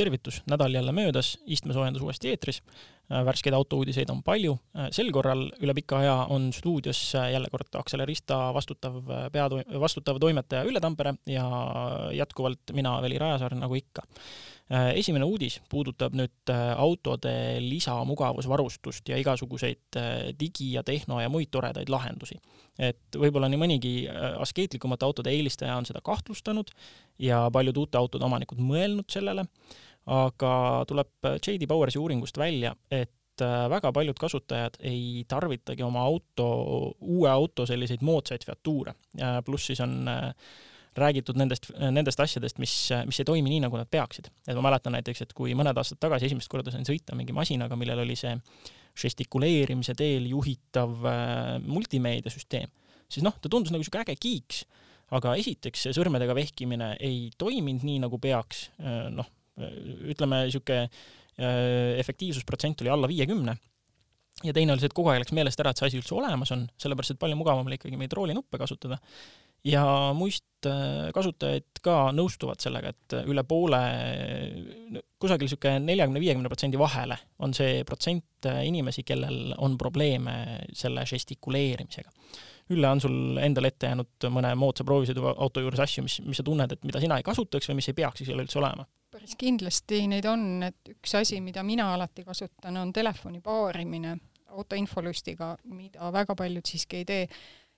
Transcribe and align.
tervitus, 0.00 0.40
nädal 0.50 0.74
jälle 0.74 0.94
möödas, 0.96 1.34
istmesoojendus 1.46 2.02
uuesti 2.02 2.32
eetris, 2.32 2.62
värskeid 3.10 3.54
autouudiseid 3.56 4.10
on 4.12 4.22
palju, 4.22 4.54
sel 4.94 5.10
korral 5.12 5.48
üle 5.60 5.74
pika 5.76 5.98
aja 5.98 6.14
on 6.30 6.52
stuudios 6.54 7.00
jälle 7.14 7.50
kord 7.50 7.74
Accelerista 7.78 8.38
vastutav 8.54 9.00
peatoi-, 9.34 9.66
vastutav 9.82 10.20
toimetaja 10.22 10.62
Ülle 10.68 10.80
Tampere 10.80 11.16
ja 11.26 11.48
jätkuvalt 12.14 12.72
mina, 12.76 12.94
Veli 13.02 13.18
Rajasaar, 13.18 13.58
nagu 13.58 13.76
ikka. 13.76 14.06
Äh, 14.70 14.92
esimene 15.00 15.26
uudis 15.26 15.56
puudutab 15.66 16.14
nüüd 16.14 16.50
äh, 16.52 16.60
autode 16.78 17.32
lisamugavusvarustust 17.64 19.08
ja 19.10 19.16
igasuguseid 19.18 19.98
äh, 19.98 20.28
digi 20.38 20.68
ja 20.76 20.84
tehno 20.86 21.18
ja 21.18 21.26
muid 21.32 21.50
toredaid 21.50 21.90
lahendusi. 21.90 22.38
et 22.78 23.18
võib-olla 23.18 23.48
nii 23.50 23.58
mõnigi 23.60 23.90
askeetlikumate 24.40 25.04
autode 25.04 25.32
eelistaja 25.34 25.74
on 25.76 25.84
seda 25.84 26.00
kahtlustanud 26.00 26.70
ja 27.18 27.42
paljud 27.52 27.76
uute 27.82 27.98
autode 27.98 28.24
omanikud 28.24 28.62
mõelnud 28.62 29.10
sellele, 29.10 29.44
aga 30.10 30.52
tuleb 30.90 31.30
J.D. 31.38 31.68
Powersi 31.70 32.00
uuringust 32.00 32.38
välja, 32.38 32.74
et 32.90 33.14
väga 33.70 33.92
paljud 33.94 34.18
kasutajad 34.20 34.74
ei 34.84 35.22
tarvitagi 35.28 35.84
oma 35.86 36.02
auto, 36.04 36.48
uue 37.00 37.30
auto 37.30 37.64
selliseid 37.66 38.02
moodsaid 38.04 38.44
featuure, 38.44 38.92
pluss 39.46 39.70
siis 39.70 39.80
on 39.80 39.94
äh, 40.10 40.34
räägitud 40.96 41.38
nendest, 41.38 41.70
nendest 41.90 42.20
asjadest, 42.20 42.58
mis, 42.58 42.74
mis 43.06 43.20
ei 43.22 43.28
toimi 43.28 43.52
nii, 43.52 43.62
nagu 43.66 43.78
nad 43.78 43.88
peaksid. 43.90 44.30
et 44.46 44.58
ma 44.58 44.64
mäletan 44.68 44.94
näiteks, 44.96 45.22
et 45.22 45.32
kui 45.36 45.54
mõned 45.54 45.76
aastad 45.78 46.00
tagasi 46.02 46.26
esimest 46.26 46.50
korda 46.50 46.72
sain 46.74 46.86
sõita 46.86 47.16
mingi 47.18 47.34
masinaga, 47.36 47.78
millel 47.78 48.02
oli 48.04 48.16
see 48.18 48.34
žestikuleerimise 48.98 49.94
teel 49.98 50.26
juhitav 50.32 51.06
äh, 51.06 51.56
multimeediasüsteem, 51.62 52.70
siis 53.08 53.24
noh, 53.26 53.36
ta 53.38 53.48
tundus 53.48 53.70
nagu 53.70 53.84
niisugune 53.84 54.02
äge 54.02 54.18
kiiks, 54.20 54.64
aga 55.14 55.36
esiteks 55.38 55.86
see 55.86 55.94
sõrmedega 55.94 56.34
vehkimine 56.34 56.96
ei 56.98 57.28
toiminud 57.38 57.86
nii, 57.86 58.00
nagu 58.06 58.18
peaks, 58.22 58.68
äh, 58.82 59.06
noh, 59.14 59.30
ütleme, 60.14 60.44
niisugune 60.48 60.86
äh, 60.86 61.98
efektiivsusprotsent 62.00 62.84
oli 62.84 62.92
alla 62.92 63.10
viiekümne 63.10 63.56
ja 64.44 64.56
teine 64.56 64.72
oli 64.72 64.82
see, 64.82 64.90
et 64.90 64.96
kogu 64.96 65.12
aeg 65.12 65.24
läks 65.24 65.36
meelest 65.36 65.60
ära, 65.60 65.72
et 65.72 65.80
see 65.80 65.90
asi 65.90 66.00
üldse 66.00 66.16
olemas 66.16 66.52
on, 66.54 66.64
sellepärast 66.80 67.14
et 67.14 67.22
palju 67.22 67.38
mugavam 67.38 67.68
oli 67.68 67.80
ikkagi 67.80 67.98
neid 68.00 68.14
roolinuppe 68.16 68.60
kasutada 68.60 69.00
ja 69.66 69.84
muist 70.16 70.68
äh, 70.68 71.10
kasutajaid 71.14 71.80
ka 71.84 72.10
nõustuvad 72.16 72.62
sellega, 72.62 72.92
et 72.94 73.16
üle 73.28 73.44
poole, 73.48 73.80
kusagil 75.20 75.48
niisugune 75.48 75.82
neljakümne, 75.84 76.22
viiekümne 76.22 76.52
protsendi 76.52 76.80
vahele 76.80 77.18
on 77.44 77.54
see 77.56 77.82
protsent 77.88 78.48
äh, 78.48 78.62
inimesi, 78.68 79.04
kellel 79.06 79.52
on 79.58 79.76
probleeme 79.80 80.34
selle 80.76 81.04
žestikuleerimisega. 81.08 82.12
Ülle, 82.70 82.86
on 82.86 83.00
sul 83.02 83.40
endal 83.42 83.66
ette 83.66 83.88
jäänud 83.90 84.30
mõne 84.30 84.52
moodsa 84.54 84.86
proovisõidu 84.86 85.26
auto 85.32 85.62
juures 85.64 85.82
asju, 85.82 86.04
mis, 86.06 86.20
mis 86.24 86.38
sa 86.38 86.46
tunned, 86.46 86.70
et 86.72 86.84
mida 86.86 87.02
sina 87.02 87.18
ei 87.18 87.26
kasutaks 87.26 87.68
või 87.68 87.80
mis 87.80 87.90
ei 87.90 87.98
peaks 87.98 88.22
siis 88.22 88.30
üleüldse 88.32 88.60
olema? 88.62 88.86
Päris 89.20 89.36
kindlasti 89.36 90.06
neid 90.08 90.24
on, 90.28 90.62
et 90.64 90.94
üks 90.94 91.14
asi, 91.18 91.40
mida 91.44 91.62
mina 91.66 91.90
alati 91.94 92.24
kasutan, 92.24 92.78
on 92.80 92.92
telefoni 92.92 93.42
paarimine 93.44 94.16
auto 94.50 94.78
infolustiga, 94.78 95.52
mida 95.70 96.08
väga 96.12 96.34
paljud 96.34 96.66
siiski 96.66 97.02
ei 97.02 97.04
tee 97.06 97.26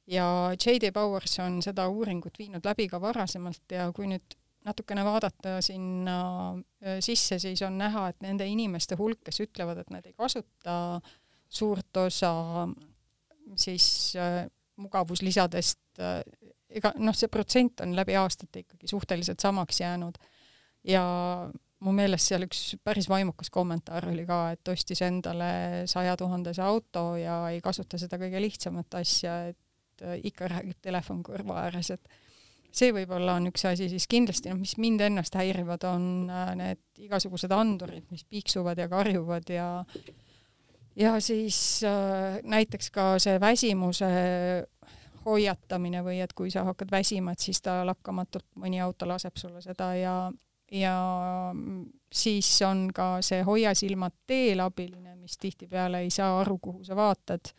ja 0.06 0.26
J.D. 0.54 0.92
Powers 0.94 1.38
on 1.42 1.58
seda 1.62 1.88
uuringut 1.90 2.38
viinud 2.38 2.64
läbi 2.64 2.86
ka 2.88 3.00
varasemalt 3.00 3.74
ja 3.74 3.90
kui 3.94 4.08
nüüd 4.10 4.38
natukene 4.64 5.02
vaadata 5.04 5.56
sinna 5.64 6.16
äh, 6.54 7.00
sisse, 7.02 7.40
siis 7.42 7.62
on 7.66 7.76
näha, 7.78 8.08
et 8.12 8.22
nende 8.22 8.46
inimeste 8.46 8.96
hulk, 8.98 9.24
kes 9.26 9.42
ütlevad, 9.42 9.82
et 9.82 9.90
nad 9.90 10.06
ei 10.06 10.14
kasuta 10.14 10.76
suurt 11.52 11.96
osa 12.06 12.32
siis 13.58 14.14
äh, 14.16 14.46
mugavuslisadest 14.80 16.00
äh,, 16.00 16.22
ega 16.70 16.94
noh, 17.02 17.16
see 17.18 17.28
protsent 17.28 17.82
on 17.84 17.96
läbi 17.98 18.14
aastate 18.16 18.62
ikkagi 18.62 18.88
suhteliselt 18.88 19.42
samaks 19.42 19.82
jäänud 19.82 20.16
ja 20.84 21.04
mu 21.82 21.92
meelest 21.94 22.30
seal 22.30 22.46
üks 22.46 22.62
päris 22.84 23.08
vaimukas 23.10 23.50
kommentaar 23.52 24.06
oli 24.10 24.24
ka, 24.28 24.40
et 24.54 24.72
ostis 24.72 25.02
endale 25.04 25.84
saja 25.90 26.14
tuhandese 26.18 26.62
auto 26.64 27.12
ja 27.20 27.42
ei 27.52 27.60
kasuta 27.64 27.98
seda 28.00 28.18
kõige 28.20 28.42
lihtsamat 28.42 28.98
asja, 29.00 29.38
et 29.52 30.04
äh, 30.04 30.18
ikka 30.30 30.50
räägib 30.52 30.82
telefon 30.84 31.22
kõrva 31.26 31.64
ääres, 31.66 31.92
et 31.94 32.20
see 32.72 32.92
võib-olla 32.94 33.36
on 33.36 33.50
üks 33.50 33.66
asi, 33.68 33.90
siis 33.92 34.06
kindlasti. 34.08 34.48
Noh, 34.48 34.62
mis 34.62 34.78
mind 34.80 35.02
ennast 35.04 35.34
häirivad, 35.36 35.84
on 35.88 36.30
äh, 36.32 36.52
need 36.58 37.06
igasugused 37.08 37.52
andurid, 37.52 38.06
mis 38.12 38.24
piiksuvad 38.24 38.80
ja 38.80 38.88
karjuvad 38.92 39.50
ja 39.52 39.68
ja 40.96 41.16
siis 41.24 41.82
äh, 41.88 42.38
näiteks 42.44 42.92
ka 42.94 43.16
see 43.22 43.40
väsimuse 43.40 44.12
hoiatamine 45.24 46.02
või 46.04 46.18
et 46.22 46.32
kui 46.36 46.50
sa 46.50 46.64
hakkad 46.66 46.90
väsima, 46.90 47.34
et 47.34 47.42
siis 47.42 47.60
ta 47.62 47.80
lakkamatult, 47.86 48.46
mõni 48.58 48.80
auto 48.82 49.06
laseb 49.08 49.38
sulle 49.38 49.62
seda 49.64 49.92
ja 49.98 50.16
ja 50.72 50.94
siis 52.12 52.62
on 52.62 52.88
ka 52.94 53.16
see 53.24 53.42
hoia 53.44 53.74
silmad 53.76 54.14
teel 54.26 54.62
abiline, 54.64 55.16
mis 55.16 55.36
tihtipeale 55.38 56.02
ei 56.04 56.10
saa 56.10 56.40
aru, 56.40 56.58
kuhu 56.58 56.84
sa 56.84 56.96
vaatad 56.96 57.52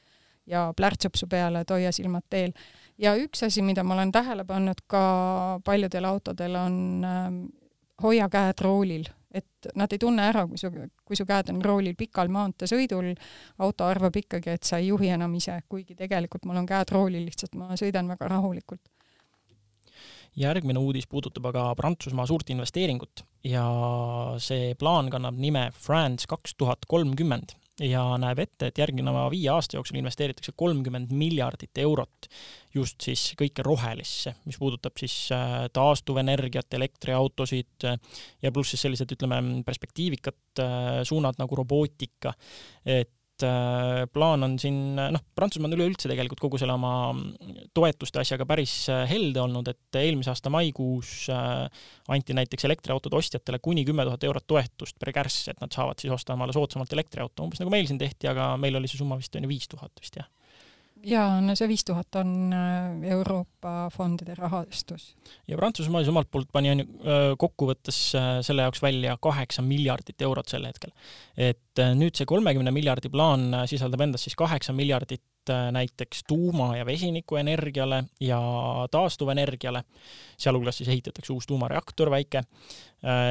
ja 0.49 0.73
plärtsub 0.77 1.15
su 1.15 1.27
peale, 1.31 1.63
et 1.63 1.69
hoia 1.69 1.91
silmad 1.91 2.25
teel. 2.29 2.53
ja 2.97 3.15
üks 3.17 3.45
asi, 3.45 3.61
mida 3.61 3.83
ma 3.83 3.93
olen 3.93 4.11
tähele 4.11 4.45
pannud 4.45 4.85
ka 4.87 5.59
paljudel 5.65 6.05
autodel, 6.05 6.55
on 6.55 7.05
äh, 7.07 7.27
hoia 8.03 8.29
käed 8.29 8.61
roolil, 8.61 9.07
et 9.31 9.69
nad 9.75 9.93
ei 9.93 9.99
tunne 9.99 10.25
ära, 10.29 10.45
kui 10.47 10.57
su, 10.57 10.69
kui 11.05 11.17
su 11.17 11.25
käed 11.25 11.49
on 11.53 11.61
roolil 11.63 11.95
pikal 11.97 12.29
maanteesõidul, 12.33 13.13
auto 13.59 13.87
arvab 13.87 14.17
ikkagi, 14.19 14.57
et 14.57 14.63
sa 14.67 14.81
ei 14.81 14.91
juhi 14.91 15.13
enam 15.15 15.33
ise, 15.39 15.61
kuigi 15.69 15.95
tegelikult 15.95 16.45
mul 16.45 16.59
on 16.61 16.67
käed 16.69 16.91
roolil, 16.91 17.25
lihtsalt 17.29 17.55
ma 17.57 17.77
sõidan 17.79 18.11
väga 18.11 18.29
rahulikult 18.35 18.83
järgmine 20.39 20.81
uudis 20.81 21.07
puudutab 21.09 21.51
aga 21.51 21.65
Prantsusmaa 21.77 22.25
suurt 22.29 22.49
investeeringut 22.53 23.25
ja 23.47 23.65
see 24.41 24.73
plaan 24.79 25.11
kannab 25.13 25.37
nime 25.37 25.67
France 25.77 26.29
kaks 26.29 26.55
tuhat 26.57 26.87
kolmkümmend 26.89 27.57
ja 27.81 28.03
näeb 28.21 28.43
ette, 28.43 28.69
et 28.69 28.77
järgneva 28.77 29.25
viie 29.33 29.49
aasta 29.49 29.79
jooksul 29.79 29.97
investeeritakse 29.97 30.53
kolmkümmend 30.57 31.13
miljardit 31.17 31.81
eurot 31.81 32.27
just 32.73 33.01
siis 33.05 33.23
kõike 33.37 33.65
rohelisse, 33.65 34.35
mis 34.45 34.59
puudutab 34.61 34.97
siis 34.99 35.15
äh, 35.33 35.65
taastuvenergiat, 35.73 36.69
elektriautosid 36.77 37.87
äh, 37.89 37.97
ja 38.45 38.53
pluss 38.53 38.73
siis 38.73 38.85
sellised, 38.85 39.13
ütleme, 39.17 39.41
perspektiivikad 39.65 40.61
äh, 40.61 41.01
suunad 41.07 41.41
nagu 41.41 41.57
robootika, 41.57 42.33
et 42.85 43.13
et 43.43 43.47
äh, 43.47 44.05
plaan 44.13 44.45
on 44.45 44.55
siin, 44.61 44.95
noh, 44.95 45.23
Prantsusmaa 45.35 45.69
on 45.69 45.75
üleüldse 45.77 46.09
tegelikult 46.11 46.41
kogu 46.43 46.59
selle 46.61 46.75
oma 46.75 47.13
toetuste 47.75 48.21
asjaga 48.21 48.47
päris 48.49 48.73
äh, 48.91 49.03
helde 49.09 49.41
olnud, 49.43 49.69
et 49.71 49.99
eelmise 49.99 50.31
aasta 50.33 50.51
maikuus 50.53 51.27
äh, 51.33 51.65
anti 52.13 52.35
näiteks 52.37 52.67
elektriautode 52.69 53.19
ostjatele 53.19 53.59
kuni 53.63 53.85
kümme 53.87 54.05
tuhat 54.07 54.23
eurot 54.27 54.47
toetust 54.47 54.99
per 54.99 55.13
kärss, 55.15 55.49
et 55.51 55.59
nad 55.63 55.73
saavad 55.75 55.99
siis 56.01 56.13
osta 56.15 56.37
omale 56.37 56.55
soodsamalt 56.55 56.93
elektriauto, 56.95 57.45
umbes 57.45 57.61
nagu 57.61 57.73
meil 57.73 57.89
siin 57.89 58.01
tehti, 58.01 58.29
aga 58.31 58.53
meil 58.61 58.79
oli 58.79 58.91
see 58.91 59.01
summa 59.01 59.19
vist 59.19 59.35
on 59.37 59.45
ju 59.45 59.51
viis 59.51 59.69
tuhat 59.71 59.93
vist, 60.01 60.21
jah 60.21 60.29
jaa, 61.07 61.39
no 61.43 61.55
see 61.57 61.67
viis 61.71 61.83
tuhat 61.87 62.15
on 62.19 62.53
äh, 62.55 63.09
Euroopa 63.15 63.89
fondide 63.93 64.35
rahastus. 64.37 65.13
ja 65.47 65.57
Prantsusmaa 65.57 66.01
siis 66.01 66.11
omalt 66.13 66.31
poolt 66.31 66.49
pani 66.53 66.71
on 66.71 66.83
ju 66.83 66.87
äh, 66.87 67.25
kokkuvõttes 67.39 67.99
äh, 68.19 68.29
selle 68.45 68.65
jaoks 68.67 68.81
välja 68.83 69.17
kaheksa 69.21 69.65
miljardit 69.65 70.21
eurot 70.21 70.51
sel 70.51 70.65
hetkel. 70.67 70.93
et 71.37 71.83
nüüd 71.99 72.15
see 72.15 72.29
kolmekümne 72.29 72.71
miljardi 72.71 73.11
plaan 73.13 73.63
sisaldab 73.69 74.05
endas 74.05 74.25
siis 74.27 74.35
kaheksa 74.39 74.73
miljardit 74.73 75.23
näiteks 75.75 76.21
tuuma- 76.23 76.77
ja 76.77 76.85
vesinikuenergiale 76.87 78.03
ja 78.23 78.39
taastuvenergiale, 78.91 79.81
sealhulgas 80.39 80.77
siis 80.79 80.89
ehitatakse 80.93 81.33
uus 81.33 81.47
tuumareaktor 81.49 82.07
väike, 82.13 82.45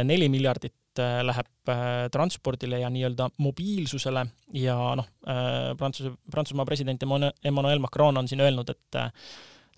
neli 0.04 0.28
miljardit 0.28 0.74
läheb 1.00 1.70
äh, 1.70 2.08
transpordile 2.12 2.80
ja 2.82 2.90
nii-öelda 2.92 3.28
mobiilsusele 3.42 4.26
ja 4.58 4.76
noh, 4.98 5.08
äh, 5.28 5.72
Prantsuse, 5.78 6.12
Prantsusmaa 6.30 6.66
president 6.68 7.02
Emmanuel 7.44 7.78
Macron 7.78 8.18
on 8.18 8.28
siin 8.28 8.42
öelnud, 8.44 8.70
et 8.70 8.98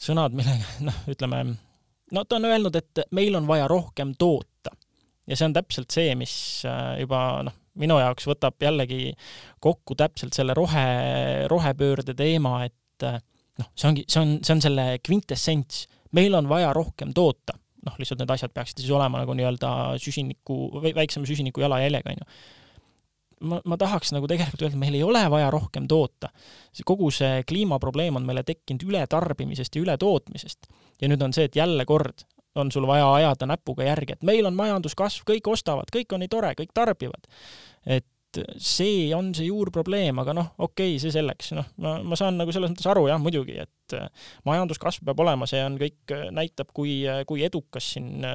sõnad, 0.00 0.35
millega 0.37 0.79
noh, 0.88 1.00
ütleme, 1.11 1.43
no 2.12 2.25
ta 2.25 2.41
on 2.41 2.49
öelnud, 2.50 2.77
et 2.81 3.05
meil 3.15 3.37
on 3.38 3.49
vaja 3.50 3.69
rohkem 3.71 4.15
toota. 4.19 4.75
ja 5.27 5.37
see 5.37 5.49
on 5.49 5.56
täpselt 5.56 5.94
see, 5.94 6.15
mis 6.19 6.37
juba 7.00 7.21
noh, 7.47 7.56
minu 7.81 7.99
jaoks 7.99 8.27
võtab 8.29 8.61
jällegi 8.62 9.15
kokku 9.62 9.97
täpselt 9.99 10.35
selle 10.37 10.55
rohe, 10.55 10.87
rohepöörde 11.50 12.15
teema, 12.15 12.65
et 12.67 13.06
noh, 13.59 13.71
see 13.75 13.91
ongi, 13.91 14.06
see 14.09 14.23
on, 14.23 14.38
see 14.43 14.56
on 14.56 14.65
selle 14.65 14.87
kvintessents, 15.05 15.87
meil 16.15 16.35
on 16.38 16.50
vaja 16.50 16.73
rohkem 16.77 17.15
toota 17.15 17.56
noh, 17.87 17.97
lihtsalt 18.01 18.21
need 18.23 18.35
asjad 18.35 18.53
peaksid 18.55 18.83
siis 18.83 18.93
olema 18.95 19.23
nagu 19.23 19.37
nii-öelda 19.37 19.71
süsiniku 20.03 20.59
väiksema 20.85 21.29
süsiniku 21.29 21.65
jalajäljega, 21.65 22.15
on 22.15 22.23
ju. 22.23 22.29
ma, 23.51 23.61
ma 23.65 23.79
tahaks 23.81 24.15
nagu 24.17 24.29
tegelikult 24.31 24.67
öelda, 24.67 24.81
meil 24.81 24.99
ei 24.99 25.03
ole 25.07 25.25
vaja 25.31 25.51
rohkem 25.55 25.89
toota. 25.91 26.31
kogu 26.85 27.11
see 27.15 27.43
kliimaprobleem 27.49 28.17
on 28.17 28.27
meile 28.27 28.43
tekkinud 28.43 28.87
ületarbimisest 28.89 29.77
ja 29.77 29.83
ületootmisest. 29.83 30.71
ja 31.01 31.11
nüüd 31.11 31.23
on 31.23 31.37
see, 31.37 31.51
et 31.51 31.57
jälle 31.57 31.85
kord 31.85 32.27
on 32.55 32.73
sul 32.73 32.87
vaja 32.87 33.13
ajada 33.15 33.47
näpuga 33.51 33.85
järgi, 33.85 34.15
et 34.15 34.23
meil 34.23 34.47
on 34.47 34.55
majanduskasv, 34.55 35.25
kõik 35.27 35.49
ostavad, 35.51 35.91
kõik 35.95 36.13
on 36.15 36.23
nii 36.23 36.31
tore, 36.31 36.53
kõik 36.59 36.71
tarbivad. 36.75 37.27
et 37.87 38.07
see 38.63 39.09
on 39.17 39.33
see 39.37 39.49
juurprobleem, 39.49 40.19
aga 40.23 40.35
noh, 40.37 40.51
okei 40.59 40.95
okay,, 40.95 41.03
see 41.03 41.13
selleks, 41.15 41.53
noh, 41.57 41.69
ma, 41.83 41.97
ma 42.07 42.19
saan 42.19 42.39
nagu 42.41 42.55
selles 42.55 42.73
mõttes 42.73 42.89
aru 42.91 43.07
jah, 43.11 43.21
muidugi, 43.23 43.59
et 43.65 43.97
äh, 43.99 44.09
majanduskasv 44.49 45.07
peab 45.09 45.23
olema, 45.25 45.49
see 45.51 45.63
on 45.65 45.79
kõik, 45.81 46.01
äh, 46.15 46.27
näitab, 46.35 46.73
kui, 46.77 46.99
äh, 47.09 47.23
kui 47.29 47.45
edukas 47.47 47.95
siin 47.95 48.27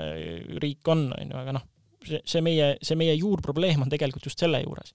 riik 0.61 0.87
on, 0.91 1.09
on 1.15 1.33
ju, 1.33 1.37
aga 1.41 1.55
noh, 1.59 1.67
see, 2.05 2.21
see 2.23 2.43
meie, 2.45 2.71
see 2.85 2.97
meie 2.99 3.15
juurprobleem 3.19 3.85
on 3.85 3.91
tegelikult 3.91 4.29
just 4.29 4.41
selle 4.41 4.61
juures. 4.63 4.93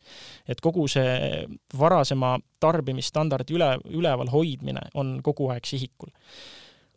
et 0.49 0.61
kogu 0.65 0.87
see 0.91 1.45
varasema 1.79 2.37
tarbimisstandardi 2.63 3.57
üle, 3.59 3.75
üleval 3.93 4.33
hoidmine 4.33 4.89
on 4.95 5.19
kogu 5.25 5.51
aeg 5.55 5.69
sihikul. 5.69 6.13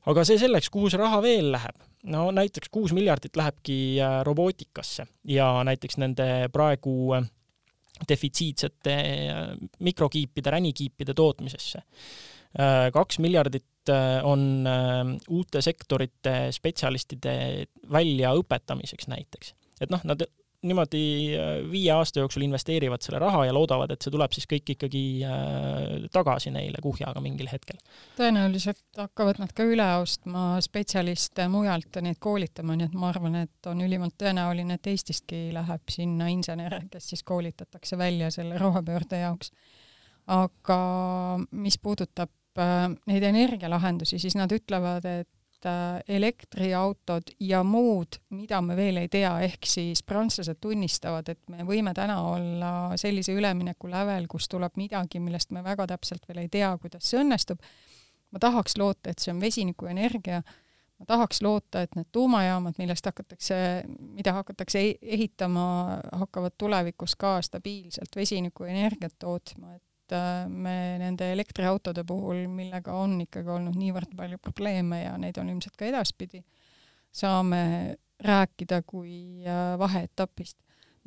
aga 0.08 0.24
see 0.28 0.40
selleks, 0.40 0.72
kuhu 0.74 0.92
see 0.92 1.02
raha 1.02 1.22
veel 1.26 1.52
läheb? 1.56 1.88
no 2.08 2.30
näiteks 2.32 2.70
kuus 2.72 2.94
miljardit 2.96 3.36
lähebki 3.36 4.00
äh, 4.02 4.20
robootikasse 4.26 5.08
ja 5.28 5.64
näiteks 5.68 5.98
nende 5.98 6.50
praegu 6.54 7.14
äh, 7.18 7.28
defitsiitsete 8.10 8.96
äh, 8.98 9.42
mikrokiipide, 9.80 10.54
ränikiipide 10.58 11.14
tootmisesse. 11.18 11.84
kaks 12.94 13.20
miljardit 13.20 13.90
on 14.24 14.66
uute 15.30 15.62
sektorite 15.62 16.32
spetsialistide 16.56 17.34
väljaõpetamiseks 17.92 19.10
näiteks. 19.12 19.54
et 19.82 19.92
noh, 19.94 20.02
nad 20.08 20.24
niimoodi 20.66 21.38
äh, 21.38 21.50
viie 21.72 21.92
aasta 21.94 22.24
jooksul 22.24 22.42
investeerivad 22.48 23.04
selle 23.06 23.20
raha 23.22 23.44
ja 23.46 23.54
loodavad, 23.54 23.92
et 23.94 24.02
see 24.02 24.14
tuleb 24.14 24.34
siis 24.34 24.48
kõik 24.50 24.72
ikkagi 24.74 25.04
äh, 25.28 26.08
tagasi 26.14 26.52
neile 26.54 26.82
kuhjaga 26.82 27.22
mingil 27.22 27.50
hetkel. 27.52 27.78
tõenäoliselt 28.18 28.82
hakkavad 28.98 29.42
nad 29.44 29.54
ka 29.58 29.68
üle 29.70 29.88
ostma 30.02 30.48
spetsialiste 30.64 31.46
mujalt 31.54 32.00
ja 32.00 32.04
neid 32.06 32.18
koolitama, 32.24 32.78
nii 32.80 32.90
et 32.90 32.98
ma 32.98 33.12
arvan, 33.12 33.38
et 33.46 33.70
on 33.70 33.86
ülimalt 33.86 34.18
tõenäoline, 34.18 34.80
et 34.80 34.92
Eestistki 34.94 35.48
läheb 35.54 35.94
sinna 35.94 36.32
insenere, 36.34 36.82
kes 36.92 37.12
siis 37.14 37.24
koolitatakse 37.28 37.98
välja 37.98 38.32
selle 38.34 38.58
rohepöörde 38.58 39.22
jaoks. 39.22 39.54
aga 40.28 40.82
mis 41.52 41.78
puudutab 41.78 42.34
äh, 42.60 42.90
neid 43.06 43.30
energialahendusi, 43.30 44.18
siis 44.20 44.36
nad 44.36 44.52
ütlevad, 44.52 45.06
et 45.06 45.30
elektriautod 46.08 47.32
ja 47.40 47.64
muud, 47.64 48.20
mida 48.30 48.60
me 48.62 48.76
veel 48.78 49.02
ei 49.02 49.10
tea, 49.12 49.32
ehk 49.48 49.66
siis 49.66 50.04
prantslased 50.06 50.60
tunnistavad, 50.62 51.30
et 51.34 51.42
me 51.50 51.66
võime 51.68 51.94
täna 51.98 52.20
olla 52.30 52.72
sellise 53.00 53.34
ülemineku 53.34 53.90
lävel, 53.92 54.28
kus 54.30 54.48
tuleb 54.52 54.78
midagi, 54.78 55.22
millest 55.24 55.52
me 55.56 55.64
väga 55.66 55.88
täpselt 55.88 56.28
veel 56.30 56.44
ei 56.46 56.50
tea, 56.54 56.72
kuidas 56.82 57.10
see 57.10 57.22
õnnestub. 57.24 57.62
ma 58.32 58.40
tahaks 58.44 58.76
loota, 58.78 59.10
et 59.10 59.24
see 59.24 59.32
on 59.32 59.40
vesinikuenergia, 59.40 60.42
ma 61.00 61.06
tahaks 61.08 61.42
loota, 61.42 61.82
et 61.86 61.96
need 61.96 62.10
tuumajaamad, 62.12 62.76
millest 62.78 63.06
hakatakse, 63.08 63.58
mida 63.88 64.34
hakatakse 64.36 64.82
e-, 64.84 64.98
ehitama, 65.02 65.68
hakkavad 66.12 66.58
tulevikus 66.58 67.16
ka 67.16 67.38
stabiilselt 67.42 68.16
vesinikuenergiat 68.16 69.16
tootma, 69.20 69.76
et 69.76 69.87
et 70.08 70.16
äh, 70.16 70.48
me 70.48 70.98
nende 71.02 71.32
elektriautode 71.34 72.04
puhul, 72.08 72.46
millega 72.48 72.96
on 72.96 73.20
ikkagi 73.26 73.52
olnud 73.52 73.76
niivõrd 73.76 74.14
palju 74.16 74.40
probleeme 74.40 75.04
ja 75.04 75.16
neid 75.20 75.38
on 75.42 75.50
ilmselt 75.52 75.76
ka 75.78 75.88
edaspidi, 75.90 76.44
saame 77.12 77.98
rääkida 78.24 78.82
kui 78.88 79.44
äh, 79.46 79.76
vaheetapist. 79.80 80.58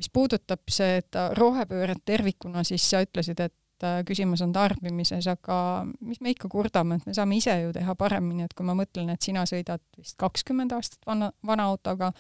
mis 0.01 0.09
puudutab 0.09 0.63
seda 0.73 1.31
rohepööret 1.37 2.01
tervikuna, 2.09 2.63
siis 2.65 2.87
sa 2.89 3.03
ütlesid, 3.05 3.41
et 3.41 3.85
äh, 3.85 4.01
küsimus 4.09 4.41
on 4.45 4.53
tarbimises, 4.53 5.27
aga 5.29 5.87
mis 6.01 6.21
me 6.21 6.33
ikka 6.33 6.49
kurdame, 6.49 6.97
et 6.97 7.07
me 7.07 7.15
saame 7.17 7.37
ise 7.37 7.57
ju 7.63 7.73
teha 7.73 7.95
paremini, 7.95 8.45
et 8.45 8.55
kui 8.57 8.65
ma 8.65 8.77
mõtlen, 8.77 9.11
et 9.13 9.23
sina 9.23 9.45
sõidad 9.49 9.83
vist 9.99 10.17
kakskümmend 10.21 10.73
aastat 10.77 11.05
vana, 11.07 11.33
vana 11.47 11.69
autoga, 11.73 12.13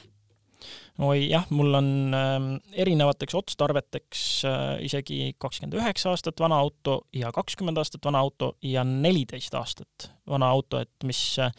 oi 1.07 1.29
jah, 1.31 1.47
mul 1.55 1.79
on 1.79 2.17
äh, 2.17 2.39
erinevateks 2.85 3.37
otstarveteks 3.39 4.25
äh, 4.49 4.67
isegi 4.87 5.35
kakskümmend 5.39 5.79
üheksa 5.81 6.13
aastat 6.15 6.41
vana 6.41 6.59
auto 6.61 7.03
ja 7.17 7.33
kakskümmend 7.35 7.81
aastat 7.81 8.05
vana 8.05 8.23
auto 8.25 8.55
ja 8.63 8.85
neliteist 8.85 9.55
aastat 9.55 10.11
vana 10.29 10.51
auto, 10.51 10.83
et 10.83 11.09
mis 11.09 11.23
äh, 11.43 11.53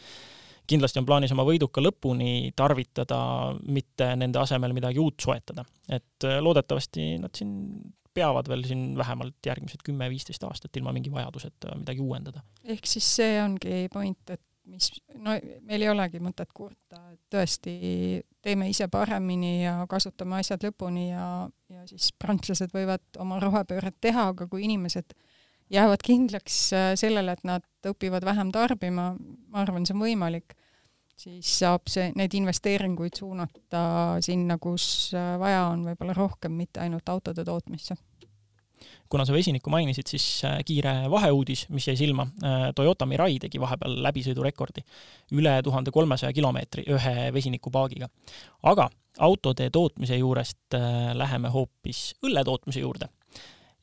kindlasti 0.70 1.00
on 1.02 1.08
plaanis 1.08 1.32
oma 1.34 1.44
võiduka 1.46 1.82
lõpuni 1.82 2.52
tarvitada, 2.56 3.18
mitte 3.66 4.12
nende 4.18 4.40
asemel 4.42 4.74
midagi 4.76 5.02
uut 5.02 5.20
soetada. 5.20 5.64
et 5.88 6.28
äh, 6.28 6.38
loodetavasti 6.40 7.16
nad 7.22 7.34
siin 7.36 7.56
peavad 8.12 8.48
veel 8.48 8.64
siin 8.68 8.92
vähemalt 8.96 9.46
järgmised 9.46 9.80
kümme-viisteist 9.86 10.44
aastat 10.44 10.76
ilma 10.76 10.92
mingi 10.92 11.12
vajaduseta 11.12 11.76
midagi 11.80 12.04
uuendada. 12.04 12.42
ehk 12.64 12.86
siis 12.86 13.08
see 13.16 13.36
ongi 13.42 13.86
point, 13.92 14.30
et 14.30 14.42
mis, 14.70 14.88
no 15.18 15.34
meil 15.66 15.84
ei 15.84 15.90
olegi 15.90 16.20
mõtet 16.22 16.52
kurta, 16.54 17.00
et 17.12 17.20
tõesti 17.32 17.74
teeme 18.42 18.68
ise 18.70 18.88
paremini 18.92 19.62
ja 19.64 19.74
kasutame 19.90 20.38
asjad 20.40 20.64
lõpuni 20.66 21.08
ja, 21.10 21.26
ja 21.72 21.84
siis 21.90 22.10
prantslased 22.18 22.74
võivad 22.74 23.04
oma 23.22 23.40
rohepööret 23.42 23.98
teha, 24.00 24.28
aga 24.32 24.48
kui 24.50 24.64
inimesed 24.66 25.14
jäävad 25.72 26.04
kindlaks 26.04 26.58
äh, 26.76 26.90
sellele, 27.00 27.36
et 27.36 27.46
nad 27.48 27.66
õpivad 27.88 28.24
vähem 28.26 28.52
tarbima, 28.54 29.12
ma 29.16 29.64
arvan, 29.64 29.86
see 29.88 29.96
on 29.96 30.04
võimalik, 30.04 30.56
siis 31.18 31.48
saab 31.62 31.90
see, 31.90 32.10
neid 32.18 32.34
investeeringuid 32.36 33.18
suunata 33.18 33.84
sinna, 34.24 34.58
kus 34.62 34.86
äh, 35.16 35.34
vaja 35.42 35.68
on 35.72 35.86
võib-olla 35.90 36.16
rohkem, 36.18 36.56
mitte 36.60 36.82
ainult 36.84 37.08
autode 37.12 37.44
tootmisse 37.48 37.96
kuna 39.12 39.26
sa 39.28 39.34
vesinikku 39.36 39.70
mainisid, 39.70 40.08
siis 40.08 40.26
äh, 40.48 40.58
kiire 40.64 40.94
vaheuudis, 41.12 41.66
mis 41.68 41.86
jäi 41.88 41.96
silma. 42.00 42.26
Äh, 42.44 42.70
Toyota 42.74 43.06
Mirai 43.06 43.36
tegi 43.42 43.60
vahepeal 43.60 43.98
läbisõidurekordi, 44.06 44.84
üle 45.36 45.58
tuhande 45.64 45.92
kolmesaja 45.92 46.32
kilomeetri 46.32 46.86
ühe 46.96 47.28
vesinikupaagiga. 47.34 48.08
aga 48.62 48.88
autode 49.18 49.68
tootmise 49.70 50.16
juurest 50.16 50.78
äh, 50.78 51.12
läheme 51.14 51.52
hoopis 51.52 52.14
õlle 52.24 52.44
tootmise 52.44 52.80
juurde. 52.80 53.08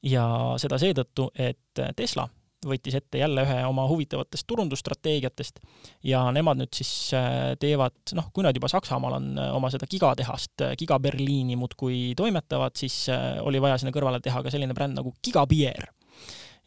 ja 0.04 0.26
seda 0.58 0.78
seetõttu, 0.80 1.28
et 1.36 1.82
Tesla 1.96 2.24
võttis 2.68 2.96
ette 2.98 3.22
jälle 3.22 3.44
ühe 3.46 3.58
oma 3.68 3.86
huvitavatest 3.88 4.48
turundusstrateegiatest 4.50 5.62
ja 6.10 6.26
nemad 6.36 6.60
nüüd 6.60 6.74
siis 6.76 6.92
äh, 7.16 7.54
teevad, 7.60 7.96
noh, 8.18 8.30
kui 8.36 8.44
nad 8.46 8.56
juba 8.56 8.70
Saksamaal 8.72 9.18
on 9.20 9.30
äh, 9.40 9.52
oma 9.56 9.72
seda 9.72 9.88
gigatehast, 9.90 10.56
äh, 10.66 10.76
Giga 10.80 11.00
Berliini 11.00 11.56
muudkui 11.60 12.14
toimetavad, 12.20 12.76
siis 12.80 13.06
oli 13.46 13.62
vaja 13.64 13.80
sinna 13.80 13.94
kõrvale 13.96 14.20
teha 14.24 14.44
ka 14.44 14.52
selline 14.52 14.76
bränd 14.76 15.00
nagu 15.00 15.14
Giga 15.24 15.46
Beer. 15.50 15.90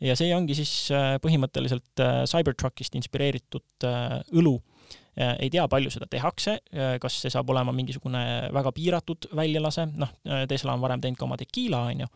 ja 0.03 0.17
see 0.19 0.33
ongi 0.35 0.57
siis 0.59 0.91
põhimõtteliselt 1.23 2.01
Cybertruckist 2.27 2.97
inspireeritud 2.99 3.87
õlu 4.33 4.57
ei 5.15 5.51
tea, 5.53 5.67
palju 5.69 5.91
seda 5.93 6.09
tehakse, 6.11 6.57
kas 7.01 7.19
see 7.21 7.31
saab 7.31 7.51
olema 7.53 7.75
mingisugune 7.77 8.49
väga 8.55 8.73
piiratud 8.73 9.29
väljalase, 9.37 9.85
noh, 10.01 10.15
Tesla 10.49 10.73
on 10.73 10.81
varem 10.83 11.03
teinud 11.05 11.21
ka 11.21 11.27
oma 11.27 11.37
tekiila, 11.39 11.83
on 11.93 12.01
ju, 12.07 12.09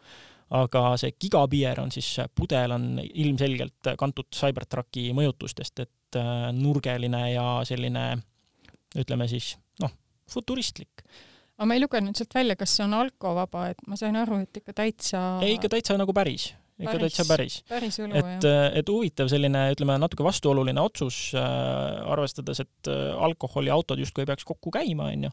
aga 0.55 0.83
see 1.01 1.15
gigabeer 1.19 1.81
on 1.83 1.93
siis, 1.95 2.09
pudel 2.35 2.75
on 2.77 2.89
ilmselgelt 3.03 3.95
kantud 3.99 4.29
Cybertrucki 4.35 5.09
mõjutustest, 5.17 5.87
et 5.87 6.19
äh, 6.21 6.49
nurgeline 6.55 7.23
ja 7.33 7.47
selline 7.67 8.09
ütleme 8.97 9.27
siis 9.31 9.55
noh, 9.83 9.91
futuristlik. 10.31 11.03
aga 11.57 11.67
ma 11.67 11.75
ei 11.75 11.83
lugenud 11.83 12.19
sealt 12.19 12.37
välja, 12.37 12.59
kas 12.59 12.77
see 12.77 12.87
on 12.87 12.95
alkovaba, 12.99 13.71
et 13.73 13.83
ma 13.91 13.99
sain 13.99 14.17
aru, 14.17 14.45
et 14.47 14.63
ikka 14.63 14.77
täitsa 14.85 15.25
ei, 15.43 15.57
ikka 15.59 15.73
täitsa 15.75 15.99
nagu 15.99 16.15
päris 16.17 16.53
ikka 16.77 16.93
päris, 16.93 17.15
täitsa 17.17 17.25
päris. 17.29 17.55
päris 17.69 17.99
et, 18.05 18.45
äh, 18.45 18.67
et 18.81 18.91
huvitav 18.93 19.31
selline, 19.33 19.63
ütleme, 19.73 19.97
natuke 20.01 20.25
vastuoluline 20.27 20.83
otsus 20.83 21.31
äh,, 21.35 21.43
arvestades, 22.13 22.61
et 22.67 22.91
äh, 22.93 23.15
alkoholiautod 23.29 23.99
justkui 24.03 24.27
ei 24.27 24.31
peaks 24.31 24.45
kokku 24.45 24.71
käima, 24.75 25.09
onju. 25.15 25.33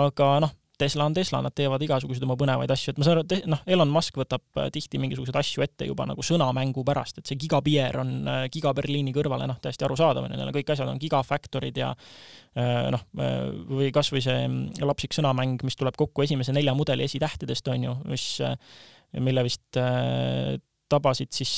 aga 0.00 0.30
noh, 0.46 0.54
Tesla 0.80 1.06
on 1.06 1.14
Tesla, 1.16 1.40
nad 1.44 1.54
teevad 1.56 1.82
igasuguseid 1.84 2.24
oma 2.26 2.36
põnevaid 2.40 2.70
asju, 2.72 2.92
et 2.92 3.00
ma 3.00 3.06
saan 3.06 3.20
aru, 3.20 3.38
noh, 3.52 3.60
Elon 3.68 3.92
Musk 3.92 4.16
võtab 4.20 4.60
äh, 4.60 4.70
tihti 4.74 5.00
mingisuguseid 5.02 5.36
asju 5.40 5.64
ette 5.64 5.88
juba 5.88 6.06
nagu 6.08 6.24
sõnamängu 6.24 6.84
pärast, 6.86 7.20
et 7.20 7.30
see 7.30 7.38
Gigabier 7.40 8.00
on 8.00 8.14
äh, 8.24 8.40
Giga 8.52 8.72
Berliini 8.76 9.14
kõrvale, 9.16 9.48
noh, 9.50 9.60
täiesti 9.62 9.86
arusaadav 9.86 10.26
on 10.26 10.34
ju, 10.34 10.40
neil 10.40 10.50
on 10.50 10.56
kõik 10.56 10.72
asjad 10.74 10.90
on 10.90 11.00
Gigafactorid 11.02 11.80
ja 11.82 11.92
äh, 11.92 12.88
noh, 12.94 13.04
või 13.70 13.90
kasvõi 13.94 14.24
see 14.24 14.40
mm, 14.46 14.82
lapsik 14.88 15.14
sõnamäng, 15.16 15.60
mis 15.66 15.78
tuleb 15.78 15.98
kokku 16.00 16.24
esimese 16.26 16.54
nelja 16.56 16.74
mudeli 16.76 17.06
esitähtedest, 17.08 17.70
on 17.72 17.86
ju, 17.88 17.94
mis, 18.10 18.26
mille 19.20 19.44
vist 19.46 19.80
tabasid 20.90 21.30
siis 21.34 21.52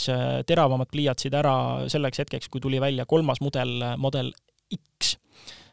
teravamad 0.49 0.91
pliiatsid 0.93 1.35
ära 1.37 1.55
selleks 1.93 2.21
hetkeks, 2.25 2.53
kui 2.53 2.61
tuli 2.61 2.81
välja 2.83 3.07
kolmas 3.09 3.41
mudel, 3.45 3.79
Model 4.01 4.33
X 4.73 5.17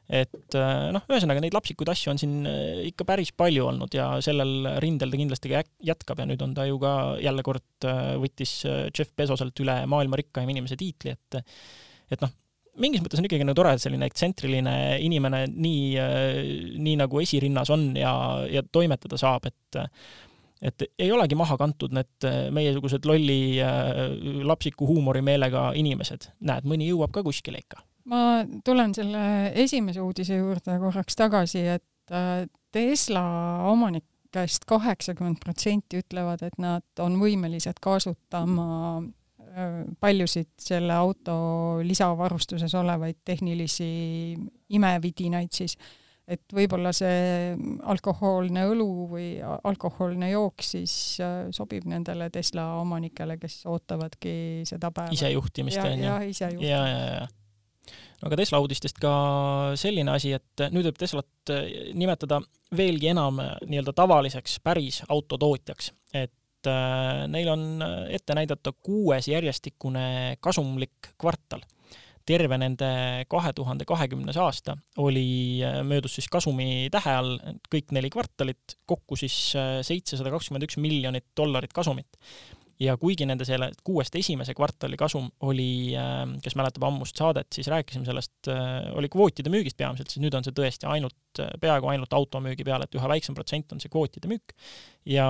et 0.09 0.55
äh, 0.57 0.89
noh, 0.89 1.03
ühesõnaga 1.05 1.41
neid 1.43 1.53
lapsikuid 1.53 1.91
asju 1.93 2.09
on 2.09 2.19
siin 2.19 2.35
äh, 2.49 2.81
ikka 2.89 3.05
päris 3.05 3.29
palju 3.37 3.67
olnud 3.69 3.93
ja 3.93 4.07
sellel 4.25 4.65
rindel 4.81 5.13
ta 5.13 5.19
kindlasti 5.19 5.51
ka 5.51 5.61
jätkab 5.85 6.23
ja 6.23 6.25
nüüd 6.31 6.41
on 6.41 6.55
ta 6.57 6.65
ju 6.65 6.79
ka 6.81 6.93
jälle 7.21 7.45
kord 7.45 7.85
äh, 7.85 8.15
võttis 8.21 8.55
Jeff 8.65 9.13
Bezoselt 9.13 9.61
üle 9.61 9.83
maailma 9.89 10.17
rikkaim 10.17 10.49
inimese 10.49 10.79
tiitli, 10.79 11.13
et 11.13 11.37
et 12.09 12.23
noh, 12.25 12.31
mingis 12.81 13.03
mõttes 13.05 13.21
on 13.21 13.27
ikkagi 13.29 13.45
nagu 13.45 13.59
tore, 13.59 13.75
et 13.77 13.83
selline 13.83 14.07
ekstsentriline 14.09 14.73
inimene 15.05 15.43
nii, 15.51 15.83
nii 16.81 16.95
nagu 17.03 17.21
esirinnas 17.21 17.69
on 17.75 17.91
ja, 17.99 18.13
ja 18.49 18.65
toimetada 18.65 19.19
saab, 19.21 19.45
et 19.45 19.83
et 20.59 20.83
ei 20.99 21.11
olegi 21.15 21.37
maha 21.39 21.55
kantud 21.55 21.93
need 21.95 22.25
meiesugused 22.51 23.05
lolli 23.07 23.61
lapsiku 24.43 24.89
huumorimeelega 24.89 25.69
inimesed. 25.79 26.31
näed, 26.49 26.65
mõni 26.67 26.89
jõuab 26.89 27.13
ka 27.13 27.23
kuskile 27.23 27.61
ikka 27.61 27.85
ma 28.05 28.45
tulen 28.65 28.93
selle 28.95 29.51
esimese 29.59 30.01
uudise 30.01 30.39
juurde 30.39 30.77
korraks 30.81 31.17
tagasi, 31.19 31.65
et 31.77 32.15
äh, 32.15 32.47
Tesla 32.71 33.23
omanikest 33.71 34.65
kaheksakümmend 34.69 35.39
protsenti 35.43 36.03
ütlevad, 36.03 36.43
et 36.45 36.59
nad 36.61 37.03
on 37.03 37.17
võimelised 37.21 37.81
kasutama 37.81 38.67
äh, 38.99 39.79
paljusid 39.99 40.51
selle 40.61 40.93
auto 40.93 41.39
lisavarustuses 41.83 42.75
olevaid 42.77 43.23
tehnilisi 43.25 43.89
imevidinaid 44.69 45.51
siis, 45.55 45.75
et 46.29 46.53
võib-olla 46.53 46.91
see 46.93 47.55
alkohoolne 47.89 48.67
õlu 48.69 48.89
või 49.09 49.29
alkohoolne 49.41 50.29
jook 50.29 50.61
siis 50.65 50.93
äh, 51.25 51.49
sobib 51.55 51.89
nendele 51.89 52.29
Tesla 52.33 52.75
omanikele, 52.83 53.39
kes 53.41 53.63
ootavadki 53.69 54.63
seda 54.69 54.93
päeva. 54.93 55.13
isejuhtimist, 55.17 55.81
on 55.81 55.97
ju? 55.97 56.05
jah, 56.05 56.25
isejuhtimist. 56.29 57.38
No 58.19 58.27
aga 58.29 58.39
Tesla 58.41 58.59
uudistest 58.63 58.99
ka 59.01 59.13
selline 59.79 60.13
asi, 60.15 60.33
et 60.37 60.65
nüüd 60.73 60.89
võib 60.89 60.99
Teslat 60.99 61.53
äh, 61.53 61.91
nimetada 61.97 62.41
veelgi 62.75 63.11
enam 63.13 63.41
äh, 63.43 63.55
nii-öelda 63.69 63.95
tavaliseks 63.97 64.59
päris 64.65 65.01
autotootjaks, 65.07 65.93
et 66.13 66.35
neil 67.31 67.47
on 67.47 67.61
ette 68.11 68.35
näidata 68.35 68.73
kuues 68.83 69.29
järjestikune 69.31 70.35
kasumlik 70.43 71.13
kvartal. 71.15 71.61
Terve 72.27 72.57
nende 72.59 72.89
kahe 73.31 73.53
tuhande 73.55 73.87
kahekümnes 73.87 74.35
aasta 74.43 74.75
oli, 74.99 75.63
möödus 75.87 76.17
siis 76.19 76.27
kasumi 76.27 76.89
tähe 76.91 77.13
all 77.15 77.39
kõik 77.71 77.95
neli 77.95 78.11
kvartalit, 78.11 78.75
kokku 78.83 79.15
siis 79.15 79.37
seitsesada 79.55 80.35
kakskümmend 80.35 80.67
üks 80.67 80.75
miljonit 80.83 81.29
dollarit 81.39 81.71
kasumit 81.71 82.19
ja 82.79 82.95
kuigi 82.97 83.25
nende 83.27 83.45
selle 83.47 83.69
kuuest 83.83 84.15
esimese 84.15 84.53
kvartali 84.57 84.97
kasum 84.99 85.27
oli, 85.47 85.95
äh, 85.99 86.21
kes 86.43 86.55
mäletab 86.59 86.85
ammust 86.87 87.19
saadet, 87.19 87.47
siis 87.55 87.67
rääkisime 87.71 88.07
sellest, 88.07 88.51
oli 88.95 89.09
kvootide 89.11 89.51
müügist 89.53 89.77
peamiselt, 89.77 90.11
siis 90.11 90.23
nüüd 90.23 90.35
on 90.37 90.45
see 90.45 90.55
tõesti 90.55 90.87
ainult, 90.89 91.41
peaaegu 91.61 91.89
ainult 91.91 92.13
automüügi 92.15 92.65
peale, 92.67 92.87
et 92.87 92.95
üha 92.97 93.09
väiksem 93.11 93.37
protsent 93.37 93.75
on 93.75 93.81
see 93.83 93.91
kvootide 93.91 94.31
müük. 94.31 94.55
ja 95.05 95.25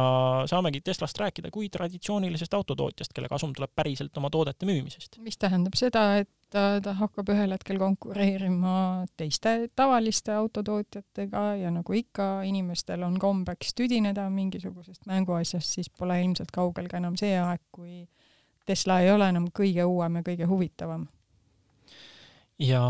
saamegi 0.50 0.82
Teslast 0.82 1.20
rääkida 1.20 1.52
kui 1.54 1.70
traditsioonilisest 1.70 2.54
autotootjast, 2.54 3.14
kelle 3.14 3.30
kasum 3.32 3.54
tuleb 3.56 3.72
päriselt 3.76 4.18
oma 4.18 4.30
toodete 4.30 4.66
müümisest. 4.70 5.20
mis 5.24 5.38
tähendab 5.38 5.78
seda, 5.80 6.06
et 6.24 6.30
ta, 6.54 6.64
ta 6.84 6.94
hakkab 7.00 7.30
ühel 7.34 7.54
hetkel 7.54 7.80
konkureerima 7.82 9.06
teiste 9.20 9.70
tavaliste 9.78 10.34
autotootjatega 10.38 11.44
ja 11.62 11.72
nagu 11.74 11.96
ikka, 11.98 12.30
inimestel 12.48 13.04
on 13.08 13.20
kombeks 13.22 13.76
tüdineda 13.78 14.28
mingisugusest 14.34 15.08
mänguasjast, 15.10 15.78
siis 15.78 15.90
pole 15.90 16.20
ilmselt 16.24 16.52
kaugel 16.56 16.90
ka 16.92 17.00
enam 17.02 17.18
see 17.20 17.36
aeg, 17.40 17.64
kui 17.76 18.04
Tesla 18.70 19.00
ei 19.04 19.12
ole 19.14 19.30
enam 19.32 19.48
kõige 19.56 19.86
uuem 19.86 20.20
ja 20.20 20.26
kõige 20.26 20.50
huvitavam. 20.50 21.08
ja 22.60 22.82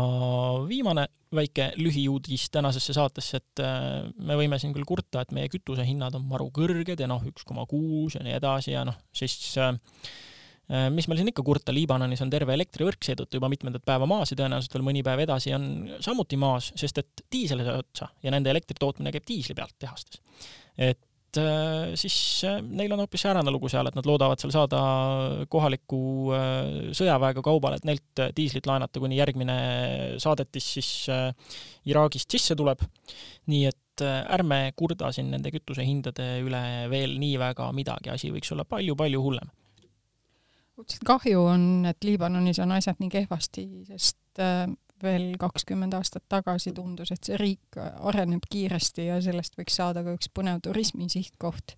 viimane 0.68 1.06
väike 1.34 1.72
lühiuudis 1.78 2.48
tänasesse 2.50 2.92
saatesse, 2.92 3.38
et 3.38 3.62
äh, 3.62 4.08
me 4.18 4.34
võime 4.36 4.58
siin 4.58 4.72
küll 4.74 4.88
kurta, 4.88 5.22
et 5.22 5.30
meie 5.32 5.48
kütusehinnad 5.48 6.16
on 6.18 6.26
maru 6.26 6.48
kõrged 6.50 6.98
ja 6.98 7.06
noh, 7.06 7.22
üks 7.22 7.46
koma 7.46 7.66
kuus 7.70 8.16
ja 8.18 8.24
nii 8.26 8.34
edasi 8.40 8.74
ja 8.74 8.82
noh, 8.88 8.98
siis 9.14 9.38
äh, 9.62 9.70
Äh, 9.70 10.16
mis 10.94 11.08
meil 11.10 11.18
siin 11.18 11.30
ikka 11.32 11.42
kurta, 11.46 11.74
Liibanonis 11.74 12.22
on 12.22 12.30
terve 12.30 12.54
elektrivõrk 12.54 13.02
seetõttu 13.02 13.40
juba 13.40 13.50
mitmendat 13.50 13.82
päeva 13.86 14.06
maas 14.10 14.30
ja 14.30 14.38
tõenäoliselt 14.38 14.76
veel 14.76 14.86
mõni 14.86 15.04
päev 15.06 15.24
edasi 15.24 15.54
on 15.56 15.64
samuti 16.04 16.38
maas, 16.38 16.70
sest 16.78 17.02
et 17.02 17.24
diisel 17.32 17.64
sai 17.66 17.78
otsa 17.82 18.10
ja 18.22 18.32
nende 18.34 18.52
elektritootmine 18.52 19.12
käib 19.14 19.26
diisli 19.26 19.56
pealt 19.58 19.74
tehastes. 19.82 20.22
et 20.78 21.40
äh, 21.42 21.90
siis 21.98 22.16
äh, 22.46 22.60
neil 22.62 22.94
on 22.94 23.02
hoopis 23.02 23.26
säärane 23.26 23.50
lugu 23.50 23.70
seal, 23.72 23.90
et 23.90 23.98
nad 23.98 24.06
loodavad 24.06 24.38
seal 24.42 24.54
saada 24.54 24.80
kohaliku 25.50 26.00
sõjaväega 26.94 27.42
kaubale, 27.42 27.80
et 27.80 27.90
neilt 27.90 28.26
diislit 28.36 28.70
laenata, 28.70 29.02
kuni 29.02 29.18
järgmine 29.18 29.60
saadetis 30.22 30.72
siis 30.78 30.90
Iraagist 31.90 32.30
sisse 32.30 32.54
tuleb. 32.54 32.86
nii 33.50 33.64
et 33.66 34.04
ärme 34.06 34.70
kurda 34.78 35.10
siin 35.12 35.32
nende 35.34 35.50
kütusehindade 35.50 36.36
üle 36.44 36.66
veel 36.92 37.18
nii 37.18 37.40
väga 37.42 37.72
midagi, 37.74 38.14
asi 38.14 38.30
võiks 38.30 38.54
olla 38.54 38.64
palju-palju 38.64 39.20
hullem 39.20 39.50
õudselt 40.80 41.04
kahju 41.06 41.42
on, 41.44 41.64
et 41.90 42.04
Liibanonis 42.04 42.60
on 42.62 42.72
asjad 42.76 43.00
nii 43.00 43.10
kehvasti, 43.12 43.66
sest 43.90 44.42
äh, 44.42 44.64
veel 45.02 45.32
kakskümmend 45.40 45.94
aastat 45.96 46.24
tagasi 46.28 46.72
tundus, 46.76 47.12
et 47.12 47.24
see 47.24 47.38
riik 47.40 47.78
areneb 47.78 48.44
kiiresti 48.50 49.08
ja 49.08 49.20
sellest 49.24 49.56
võiks 49.58 49.78
saada 49.80 50.04
ka 50.04 50.14
üks 50.16 50.30
põnev 50.34 50.60
turismisihtkoht. 50.64 51.76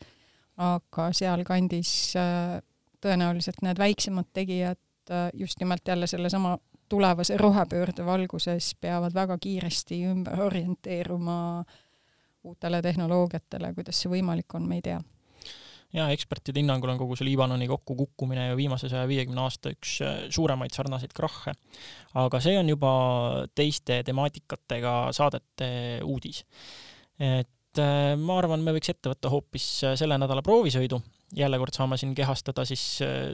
aga 0.62 1.06
sealkandis 1.16 2.12
äh, 2.20 2.58
tõenäoliselt 3.02 3.62
need 3.62 3.78
väiksemad 3.78 4.28
tegijad 4.32 4.78
äh, 5.10 5.30
just 5.34 5.60
nimelt 5.60 5.88
jälle 5.88 6.06
sellesama 6.06 6.58
tulevase 6.88 7.36
rohepöörde 7.36 8.04
valguses 8.04 8.74
peavad 8.80 9.14
väga 9.14 9.38
kiiresti 9.38 10.04
ümber 10.10 10.40
orienteeruma 10.40 11.64
uutele 12.44 12.82
tehnoloogiatele, 12.82 13.74
kuidas 13.74 14.02
see 14.02 14.10
võimalik 14.12 14.54
on, 14.54 14.68
me 14.68 14.80
ei 14.80 14.82
tea 14.82 15.00
ja 15.96 16.08
ekspertide 16.12 16.62
hinnangul 16.62 16.92
on 16.92 17.00
kogu 17.00 17.16
see 17.18 17.28
Liibanoni 17.28 17.68
kokkukukkumine 17.70 18.48
ju 18.50 18.58
viimase 18.58 18.90
saja 18.92 19.06
viiekümne 19.08 19.44
aasta 19.44 19.72
üks 19.74 19.96
äh, 20.04 20.20
suuremaid 20.32 20.74
sarnaseid 20.74 21.12
krahhe. 21.16 21.54
aga 22.18 22.40
see 22.44 22.56
on 22.58 22.70
juba 22.72 22.92
teiste 23.54 24.02
temaatikatega 24.06 24.94
saadete 25.16 25.72
uudis. 26.08 26.42
et 27.20 27.80
äh, 27.80 28.14
ma 28.18 28.38
arvan, 28.40 28.64
me 28.64 28.74
võiks 28.76 28.92
ette 28.94 29.12
võtta 29.12 29.32
hoopis 29.32 29.68
äh, 29.84 29.96
selle 30.00 30.16
nädala 30.20 30.44
proovisõidu, 30.44 31.00
jälle 31.36 31.60
kord 31.60 31.76
saame 31.76 32.00
siin 32.00 32.16
kehastada 32.16 32.64
siis, 32.68 32.84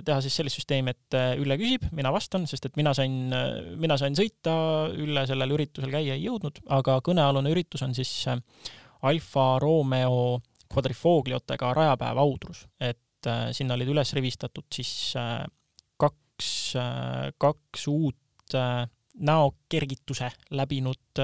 teha 0.05 0.19
siis 0.23 0.35
sellist 0.38 0.59
süsteemi, 0.59 0.95
et 0.95 1.17
Ülle 1.38 1.57
küsib, 1.59 1.88
mina 1.95 2.12
vastan, 2.15 2.47
sest 2.47 2.69
et 2.69 2.77
mina 2.79 2.93
sain, 2.95 3.31
mina 3.79 3.97
sain 3.99 4.19
sõita, 4.19 4.53
Ülle 4.95 5.27
sellel 5.31 5.55
üritusel 5.55 5.95
käia 5.95 6.15
ei 6.15 6.27
jõudnud, 6.27 6.62
aga 6.79 7.00
kõnealune 7.07 7.50
üritus 7.55 7.83
on 7.87 7.95
siis 7.99 8.12
Alfa 9.03 9.49
Romeo 9.62 10.38
kvadrifoogliotega 10.78 11.73
rajapäev 11.76 12.20
Audrus, 12.23 12.64
et 12.80 13.26
äh, 13.26 13.49
sinna 13.56 13.76
olid 13.76 13.90
üles 13.94 14.14
rivistatud 14.16 14.68
siis 14.75 14.92
äh, 15.18 15.42
kaks 16.00 16.52
äh,, 16.78 17.28
kaks 17.38 17.88
uut 17.90 18.16
näokergituse 19.18 20.30
läbinud 20.56 21.20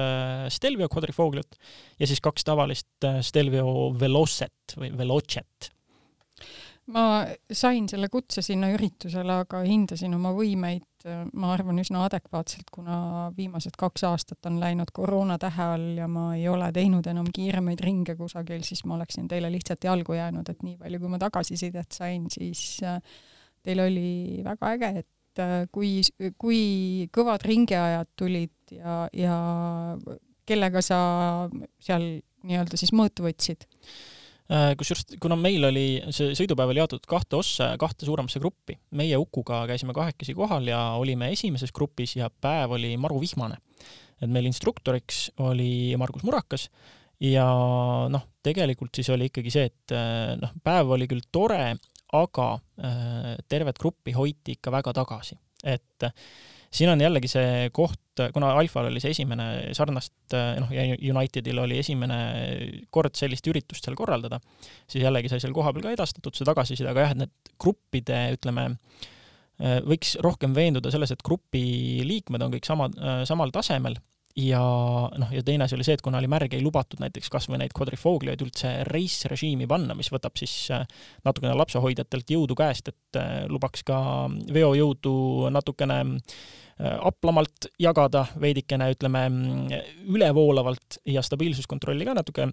Stelvio 0.53 0.85
kvadrifoogliot 0.93 1.55
ja 1.97 2.05
siis 2.05 2.19
kaks 2.21 2.45
tavalist 2.45 3.07
Stelvio 3.25 3.65
Velocet 3.97 4.75
või 4.77 4.91
Velocet 4.93 5.71
ma 6.93 7.25
sain 7.51 7.87
selle 7.89 8.09
kutse 8.13 8.43
sinna 8.45 8.69
üritusele, 8.73 9.39
aga 9.45 9.61
hindasin 9.65 10.13
oma 10.17 10.31
võimeid, 10.35 10.85
ma 11.37 11.51
arvan, 11.53 11.79
üsna 11.81 12.03
adekvaatselt, 12.05 12.69
kuna 12.73 12.97
viimased 13.37 13.77
kaks 13.77 14.05
aastat 14.09 14.49
on 14.49 14.59
läinud 14.61 14.91
koroona 14.93 15.37
tähe 15.41 15.67
all 15.75 15.99
ja 15.99 16.07
ma 16.09 16.27
ei 16.37 16.47
ole 16.49 16.71
teinud 16.73 17.05
enam 17.09 17.29
kiiremaid 17.33 17.81
ringe 17.85 18.15
kusagil, 18.17 18.61
siis 18.65 18.83
ma 18.85 18.97
oleksin 18.99 19.29
teile 19.29 19.49
lihtsalt 19.53 19.85
jalgu 19.85 20.17
jäänud, 20.17 20.49
et 20.49 20.65
nii 20.65 20.77
palju, 20.81 21.01
kui 21.01 21.13
ma 21.13 21.21
tagasisidet 21.21 21.97
sain, 21.97 22.29
siis 22.33 22.65
äh, 22.85 22.99
teil 23.65 23.81
oli 23.85 24.43
väga 24.45 24.73
äge, 24.77 24.91
et 25.03 25.41
äh, 25.41 25.55
kui, 25.73 25.99
kui 26.41 26.61
kõvad 27.13 27.45
ringiajad 27.45 28.13
tulid 28.17 28.77
ja, 28.77 29.05
ja 29.13 29.39
kellega 30.45 30.81
sa 30.85 30.99
seal 31.81 32.11
nii-öelda 32.45 32.77
siis 32.77 32.93
mõõtu 32.93 33.25
võtsid? 33.25 33.65
Äh, 34.45 34.75
kusjuures, 34.77 35.15
kuna 35.17 35.33
meil 35.39 35.65
oli, 35.65 35.85
see 36.13 36.35
sõidupäev 36.37 36.69
oli 36.69 36.77
jaotatud 36.77 37.07
kahte 37.09 37.39
ossa 37.39 37.71
kahte 37.81 38.05
suuremasse 38.05 38.37
gruppi, 38.43 38.75
meie 38.93 39.17
Ukuga 39.17 39.63
käisime 39.65 39.95
kahekesi 39.97 40.35
kohal 40.37 40.69
ja 40.69 40.81
olime 41.01 41.31
esimeses 41.33 41.73
grupis 41.73 42.13
ja 42.19 42.29
päev 42.29 42.75
oli 42.77 42.91
maru 43.01 43.17
vihmane. 43.23 43.57
et 44.21 44.29
meil 44.29 44.45
instruktoriks 44.45 45.31
oli 45.43 45.95
Margus 45.97 46.23
Murakas 46.23 46.69
ja 47.19 47.47
noh, 48.09 48.27
tegelikult 48.45 48.93
siis 48.95 49.09
oli 49.09 49.31
ikkagi 49.31 49.49
see, 49.49 49.65
et 49.65 49.95
äh, 49.97 50.35
noh, 50.37 50.53
päev 50.63 50.93
oli 50.93 51.09
küll 51.09 51.25
tore, 51.31 51.73
aga 52.13 52.49
äh, 52.53 53.33
tervet 53.49 53.81
gruppi 53.81 54.13
hoiti 54.13 54.59
ikka 54.59 54.71
väga 54.77 54.93
tagasi, 54.93 55.39
et 55.65 56.05
siin 56.75 56.91
on 56.91 57.01
jällegi 57.01 57.29
see 57.31 57.69
koht, 57.75 58.21
kuna 58.35 58.51
Alfal 58.59 58.89
oli 58.89 59.01
see 59.03 59.13
esimene 59.15 59.47
sarnast, 59.77 60.13
noh, 60.33 60.71
ja 60.75 60.85
Unitedil 61.13 61.59
oli 61.63 61.79
esimene 61.81 62.19
kord 62.93 63.15
sellist 63.17 63.47
üritust 63.51 63.87
seal 63.87 63.97
korraldada, 63.99 64.39
siis 64.87 65.03
jällegi 65.03 65.31
sai 65.31 65.43
seal 65.43 65.55
kohapeal 65.55 65.87
ka 65.87 65.95
edastatud 65.95 66.37
see 66.37 66.47
tagasiside, 66.47 66.89
aga 66.91 67.07
jah, 67.07 67.15
et 67.15 67.23
need 67.23 67.53
gruppide, 67.61 68.21
ütleme, 68.37 68.67
võiks 69.87 70.15
rohkem 70.23 70.55
veenduda 70.55 70.91
selles, 70.91 71.15
et 71.15 71.23
grupi 71.25 71.65
liikmed 72.07 72.43
on 72.43 72.55
kõik 72.57 72.67
sama, 72.67 72.89
samal 73.27 73.55
tasemel 73.55 73.99
ja 74.35 74.61
noh, 75.17 75.31
ja 75.31 75.43
teine 75.43 75.63
asi 75.63 75.77
oli 75.77 75.85
see, 75.87 75.95
et 75.95 76.03
kuna 76.03 76.19
oli 76.19 76.27
märg, 76.31 76.53
ei 76.53 76.63
lubatud 76.63 76.99
näiteks 76.99 77.31
kas 77.31 77.47
või 77.47 77.61
neid 77.61 77.73
kvadrifoogliaid 77.75 78.43
üldse 78.43 78.71
reisrežiimi 78.89 79.67
panna, 79.69 79.95
mis 79.95 80.11
võtab 80.11 80.35
siis 80.39 80.53
äh, 80.75 80.83
natukene 81.25 81.55
lapsehoidjatelt 81.55 82.35
jõudu 82.35 82.57
käest, 82.59 82.91
et 82.91 83.19
äh, 83.19 83.45
lubaks 83.51 83.85
ka 83.87 83.97
veojõudu 84.53 85.15
natukene 85.55 86.01
äh, 86.03 86.97
aplamalt 86.99 87.69
jagada, 87.79 88.25
veidikene 88.41 88.91
ütleme 88.95 89.25
ülevoolavalt 90.03 90.99
ja 91.07 91.23
stabiilsuskontrolli 91.23 92.07
ka 92.07 92.17
natuke 92.19 92.49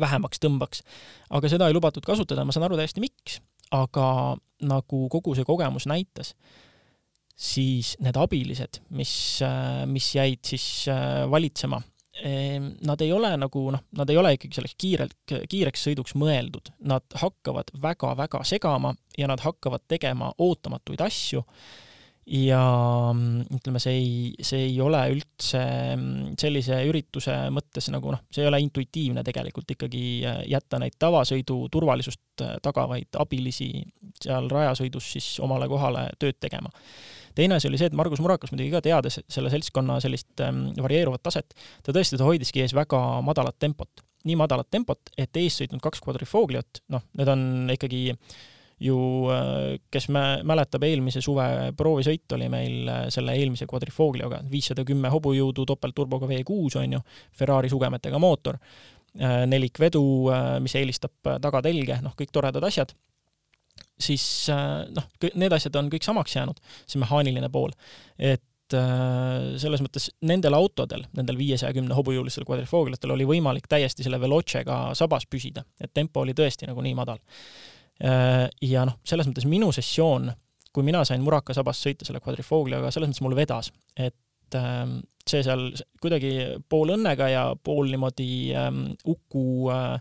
vähemaks 0.00 0.40
tõmbaks. 0.40 0.84
aga 1.30 1.50
seda 1.50 1.66
ei 1.68 1.74
lubatud 1.74 2.06
kasutada, 2.06 2.46
ma 2.46 2.54
saan 2.54 2.68
aru 2.68 2.78
täiesti, 2.78 3.02
miks, 3.02 3.40
aga 3.74 4.36
nagu 4.62 5.06
kogu 5.10 5.34
see 5.34 5.44
kogemus 5.48 5.88
näitas, 5.90 6.36
siis 7.42 7.96
need 8.02 8.18
abilised, 8.20 8.82
mis, 8.94 9.14
äh, 9.42 9.82
mis 9.90 10.12
jäid 10.14 10.42
siis 10.46 10.86
äh, 10.92 11.22
valitsema, 11.30 11.80
ehm, 12.22 12.72
nad 12.86 13.02
ei 13.02 13.12
ole 13.12 13.32
nagu 13.40 13.64
noh, 13.74 13.82
nad 13.98 14.10
ei 14.10 14.18
ole 14.20 14.34
ikkagi 14.36 14.60
selleks 14.60 14.76
kiirelt, 14.78 15.36
kiireks 15.50 15.88
sõiduks 15.88 16.14
mõeldud, 16.18 16.70
nad 16.86 17.06
hakkavad 17.22 17.72
väga-väga 17.82 18.44
segama 18.46 18.94
ja 19.18 19.30
nad 19.30 19.42
hakkavad 19.42 19.88
tegema 19.90 20.30
ootamatuid 20.38 21.02
asju 21.02 21.42
ja 22.30 22.60
mm, 23.10 23.48
ütleme, 23.58 23.80
see 23.82 23.96
ei, 23.98 24.10
see 24.46 24.60
ei 24.68 24.76
ole 24.80 25.00
üldse 25.16 25.62
mm, 25.96 26.36
sellise 26.38 26.78
ürituse 26.86 27.34
mõttes 27.50 27.90
nagu 27.90 28.12
noh, 28.14 28.22
see 28.30 28.44
ei 28.44 28.50
ole 28.52 28.60
intuitiivne 28.62 29.24
tegelikult 29.26 29.74
ikkagi 29.74 30.04
äh, 30.30 30.44
jätta 30.52 30.78
neid 30.78 30.94
tavasõidu 31.02 31.64
turvalisust 31.74 32.46
tagavaid 32.62 33.18
abilisi 33.18 33.72
seal 34.22 34.46
rajasõidus 34.50 35.10
siis 35.16 35.32
omale 35.42 35.66
kohale 35.70 36.06
tööd 36.22 36.38
tegema. 36.40 36.70
Teine 37.34 37.58
asi 37.58 37.68
oli 37.70 37.80
see, 37.80 37.90
et 37.90 37.98
Margus 37.98 38.22
Murakas 38.22 38.52
muidugi 38.54 38.72
ka 38.74 38.82
teades 38.84 39.20
selle 39.30 39.50
seltskonna 39.52 39.98
sellist 40.04 40.40
ähm, 40.44 40.64
varieeruvat 40.80 41.24
taset, 41.24 41.54
ta 41.82 41.94
tõesti, 41.94 42.20
ta 42.20 42.28
hoidiski 42.28 42.64
ees 42.64 42.74
väga 42.76 43.02
madalat 43.26 43.58
tempot. 43.58 44.04
nii 44.22 44.36
madalat 44.38 44.68
tempot, 44.70 45.10
et 45.18 45.36
ees 45.36 45.56
sõitnud 45.58 45.82
kaks 45.82 45.98
kvadrifogliot, 46.04 46.84
noh, 46.94 47.02
need 47.18 47.30
on 47.32 47.40
ikkagi 47.74 48.04
ju 48.82 48.96
äh, 49.30 49.80
kes 49.90 50.08
mä-, 50.08 50.40
mäletab, 50.46 50.82
eelmise 50.86 51.22
suve 51.22 51.44
proovisõit 51.78 52.34
oli 52.36 52.48
meil 52.52 52.88
äh, 52.90 53.04
selle 53.14 53.34
eelmise 53.38 53.68
Quadrifoglioga, 53.70 54.42
viissada 54.50 54.84
kümme 54.88 55.10
hobujõudu 55.12 55.66
topeltturboga 55.68 56.28
V6 56.30 56.80
on 56.82 56.98
ju, 56.98 57.02
Ferrari 57.38 57.70
sugemetega 57.72 58.18
mootor, 58.22 58.58
äh, 59.20 59.42
nelikvedu, 59.50 60.04
mis 60.64 60.76
eelistab 60.80 61.34
tagatelge, 61.42 62.00
noh, 62.02 62.16
kõik 62.18 62.34
toredad 62.34 62.66
asjad, 62.68 62.94
siis 64.04 64.24
noh, 64.50 65.10
need 65.38 65.52
asjad 65.54 65.76
on 65.80 65.90
kõik 65.92 66.06
samaks 66.06 66.36
jäänud, 66.36 66.58
see 66.86 67.02
mehaaniline 67.02 67.50
pool. 67.52 67.74
et 68.18 68.42
selles 68.72 69.82
mõttes 69.84 70.06
nendel 70.24 70.54
autodel, 70.56 71.02
nendel 71.12 71.36
viiesaja 71.36 71.74
kümne 71.76 71.92
hobujõulistel 71.92 72.46
quadrifogliatel 72.48 73.12
oli 73.12 73.26
võimalik 73.28 73.66
täiesti 73.68 74.06
selle 74.06 74.16
Velocega 74.22 74.94
sabas 74.96 75.26
püsida, 75.28 75.66
et 75.76 75.92
tempo 75.92 76.22
oli 76.22 76.32
tõesti 76.32 76.70
nagu 76.70 76.80
nii 76.80 76.94
madal 76.96 77.20
Äh, 78.02 78.48
ja 78.66 78.86
noh, 78.88 78.98
selles 79.06 79.28
mõttes 79.28 79.46
minu 79.48 79.70
sessioon, 79.74 80.30
kui 80.74 80.84
mina 80.86 81.04
sain 81.06 81.22
Muraka 81.22 81.54
sabast 81.54 81.84
sõita 81.84 82.06
selle 82.08 82.22
kvadrifogliaga, 82.24 82.90
selles 82.90 83.10
mõttes 83.10 83.24
mul 83.24 83.36
vedas, 83.38 83.70
et 83.94 84.56
ähm, 84.58 85.00
see 85.28 85.42
seal 85.44 85.68
kuidagi 86.02 86.32
pool 86.72 86.96
õnnega 86.96 87.28
ja 87.30 87.44
pool 87.54 87.92
niimoodi 87.92 88.30
ähm, 88.58 88.84
Uku 89.06 89.70
äh, 89.70 89.92
äh, 89.94 90.00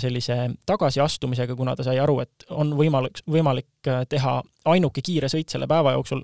sellise 0.00 0.36
tagasiastumisega, 0.66 1.52
kuna 1.56 1.74
ta 1.76 1.84
sai 1.84 1.98
aru, 2.00 2.14
et 2.24 2.46
on 2.56 2.70
võimalik, 2.78 3.20
võimalik 3.28 3.90
teha 4.08 4.38
ainuke 4.72 5.02
kiire 5.04 5.28
sõit 5.28 5.52
selle 5.52 5.68
päeva 5.68 5.92
jooksul, 5.92 6.22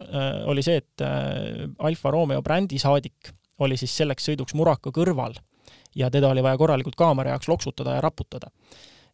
oli 0.49 0.65
see, 0.65 0.81
et 0.81 1.05
Alfa 1.85 2.13
Romeo 2.15 2.41
brändi 2.43 2.81
saadik 2.81 3.33
oli 3.61 3.77
siis 3.77 3.93
selleks 3.97 4.31
sõiduks 4.31 4.57
Muraka 4.57 4.93
kõrval 4.95 5.37
ja 5.97 6.11
teda 6.13 6.31
oli 6.33 6.45
vaja 6.45 6.59
korralikult 6.61 6.97
kaamera 6.97 7.35
jaoks 7.35 7.49
loksutada 7.49 7.97
ja 7.97 8.05
raputada 8.05 8.53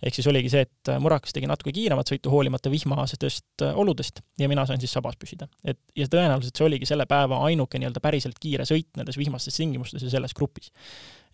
ehk 0.03 0.17
siis 0.17 0.27
oligi 0.31 0.51
see, 0.53 0.65
et 0.67 0.91
Murakas 1.03 1.35
tegi 1.35 1.49
natuke 1.51 1.73
kiiremat 1.75 2.11
sõitu 2.11 2.31
hoolimata 2.33 2.71
vihmasetest 2.73 3.65
äh, 3.67 3.75
oludest 3.79 4.23
ja 4.41 4.49
mina 4.51 4.65
sain 4.67 4.81
siis 4.83 4.95
sabas 4.95 5.19
püsida. 5.21 5.49
et 5.65 5.79
ja 5.97 6.09
tõenäoliselt 6.11 6.59
see 6.59 6.67
oligi 6.67 6.89
selle 6.89 7.07
päeva 7.11 7.43
ainuke 7.47 7.79
nii-öelda 7.79 8.03
päriselt 8.03 8.41
kiire 8.43 8.67
sõit 8.69 8.91
nendes 8.99 9.19
vihmastes 9.19 9.59
tingimustes 9.61 10.03
ja 10.03 10.11
selles 10.17 10.35
grupis. 10.35 10.73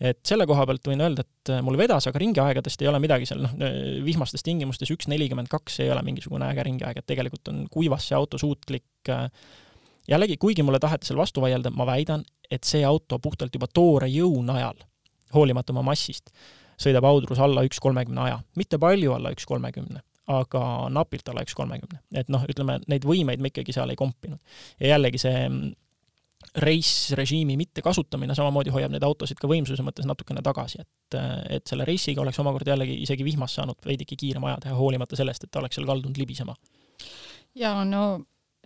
et 0.00 0.20
selle 0.26 0.46
koha 0.46 0.66
pealt 0.68 0.90
võin 0.90 1.04
öelda, 1.04 1.24
et 1.24 1.54
äh, 1.54 1.62
mul 1.64 1.78
vedas, 1.80 2.06
aga 2.10 2.20
ringiaegadest 2.22 2.84
ei 2.84 2.90
ole 2.90 3.00
midagi 3.02 3.28
seal, 3.30 3.46
noh, 3.46 3.56
äh, 3.64 3.78
vihmastes 4.04 4.44
tingimustes 4.46 4.92
üks 4.94 5.08
nelikümmend 5.08 5.48
kaks 5.52 5.80
ei 5.84 5.92
ole 5.94 6.04
mingisugune 6.06 6.50
äge 6.52 6.68
ringiaeg, 6.68 7.00
et 7.00 7.08
tegelikult 7.08 7.48
on 7.54 7.64
kuivas 7.72 8.10
see 8.10 8.18
auto 8.18 8.40
suutlik 8.40 9.08
jällegi, 10.08 10.36
kuigi 10.36 10.64
mulle 10.64 10.80
taheti 10.80 11.08
seal 11.08 11.20
vastu 11.20 11.40
vaielda, 11.44 11.72
ma 11.74 11.86
väidan, 11.88 12.24
et 12.50 12.64
see 12.64 12.84
auto 12.84 13.18
puhtalt 13.18 13.54
juba 13.54 13.68
toore 13.72 14.08
jõu 14.12 14.40
najal, 14.44 14.76
hoolimata 15.34 15.74
oma 15.74 15.84
massist, 15.90 16.32
sõidab 16.78 17.08
Audrus 17.08 17.40
alla 17.42 17.64
üks 17.66 17.80
kolmekümne 17.82 18.28
aja, 18.28 18.38
mitte 18.58 18.78
palju 18.82 19.16
alla 19.16 19.32
üks 19.34 19.46
kolmekümne, 19.48 20.02
aga 20.30 20.62
napilt 20.94 21.28
alla 21.28 21.44
üks 21.46 21.56
kolmekümne. 21.58 22.00
et 22.14 22.30
noh, 22.32 22.44
ütleme 22.48 22.78
neid 22.86 23.06
võimeid 23.08 23.42
me 23.42 23.52
ikkagi 23.52 23.74
seal 23.76 23.90
ei 23.90 23.98
kompinud. 23.98 24.40
ja 24.80 24.94
jällegi 24.94 25.20
see 25.22 25.44
mm, 25.48 25.74
reisrežiimi 26.62 27.56
mittekasutamine 27.58 28.34
samamoodi 28.34 28.70
hoiab 28.72 28.92
neid 28.94 29.04
autosid 29.04 29.40
ka 29.40 29.50
võimsuse 29.50 29.82
mõttes 29.84 30.06
natukene 30.08 30.42
tagasi, 30.44 30.80
et, 30.80 31.18
et 31.58 31.66
selle 31.66 31.86
reisiga 31.88 32.22
oleks 32.22 32.38
omakorda 32.42 32.74
jällegi 32.74 33.00
isegi 33.02 33.26
vihmas 33.26 33.58
saanud 33.58 33.78
veidike 33.86 34.16
kiirem 34.16 34.46
aja 34.48 34.62
teha, 34.64 34.78
hoolimata 34.78 35.18
sellest, 35.18 35.44
et 35.44 35.52
ta 35.52 35.60
oleks 35.62 35.78
seal 35.78 35.88
kaldunud 35.88 36.18
libisema. 36.18 36.54
jaa, 37.58 37.84
no 37.84 38.04